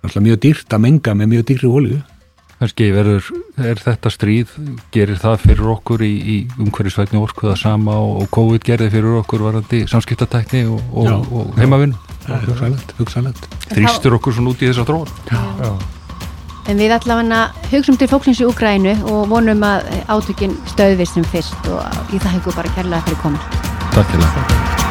er 0.01 0.25
mjög 0.25 0.41
dýrt 0.47 0.73
að 0.73 0.85
menga 0.87 1.15
með 1.17 1.35
mjög 1.35 1.47
dýrri 1.51 1.69
olíu 1.69 2.01
kannski 2.61 2.91
verður, 2.93 3.29
er 3.57 3.79
þetta 3.81 4.11
stríð 4.13 4.51
gerir 4.93 5.21
það 5.21 5.45
fyrir 5.47 5.71
okkur 5.75 6.03
í, 6.05 6.11
í 6.13 6.37
umhverjusvætni 6.61 7.21
orku 7.21 7.49
það 7.49 7.61
sama 7.63 7.95
og, 7.97 8.19
og 8.21 8.33
COVID 8.37 8.67
gerði 8.67 8.91
fyrir 8.97 9.21
okkur 9.23 9.47
varandi 9.47 9.87
samskiptatækni 9.89 10.67
og, 10.69 10.83
Já. 11.07 11.15
og, 11.17 11.31
og 11.41 11.61
heimavinn 11.61 11.97
Það 12.21 12.35
er 12.37 12.51
hugsanlegt, 12.51 12.93
hugsanlegt. 12.99 13.49
þrýstur 13.73 14.19
okkur 14.19 14.37
svona 14.37 14.53
út 14.53 14.61
í 14.61 14.69
þessa 14.69 14.85
tróð 14.89 15.17
Já. 15.33 15.73
En 16.71 16.79
við 16.79 16.93
allavega 16.95 17.49
hugsaum 17.73 17.97
til 17.99 18.07
fólksins 18.11 18.43
í 18.43 18.47
Úgrænu 18.47 18.93
og 19.11 19.25
vonum 19.33 19.65
að 19.67 19.89
átökin 20.07 20.55
stöðvist 20.71 21.19
sem 21.19 21.27
fyrst 21.33 21.67
og 21.73 22.15
í 22.15 22.23
það 22.23 22.37
hefur 22.37 22.61
bara 22.61 22.77
kærlega 22.77 23.03
fyrir 23.09 23.21
komin. 23.25 23.43
Takk 23.91 24.15
fyrir 24.15 24.90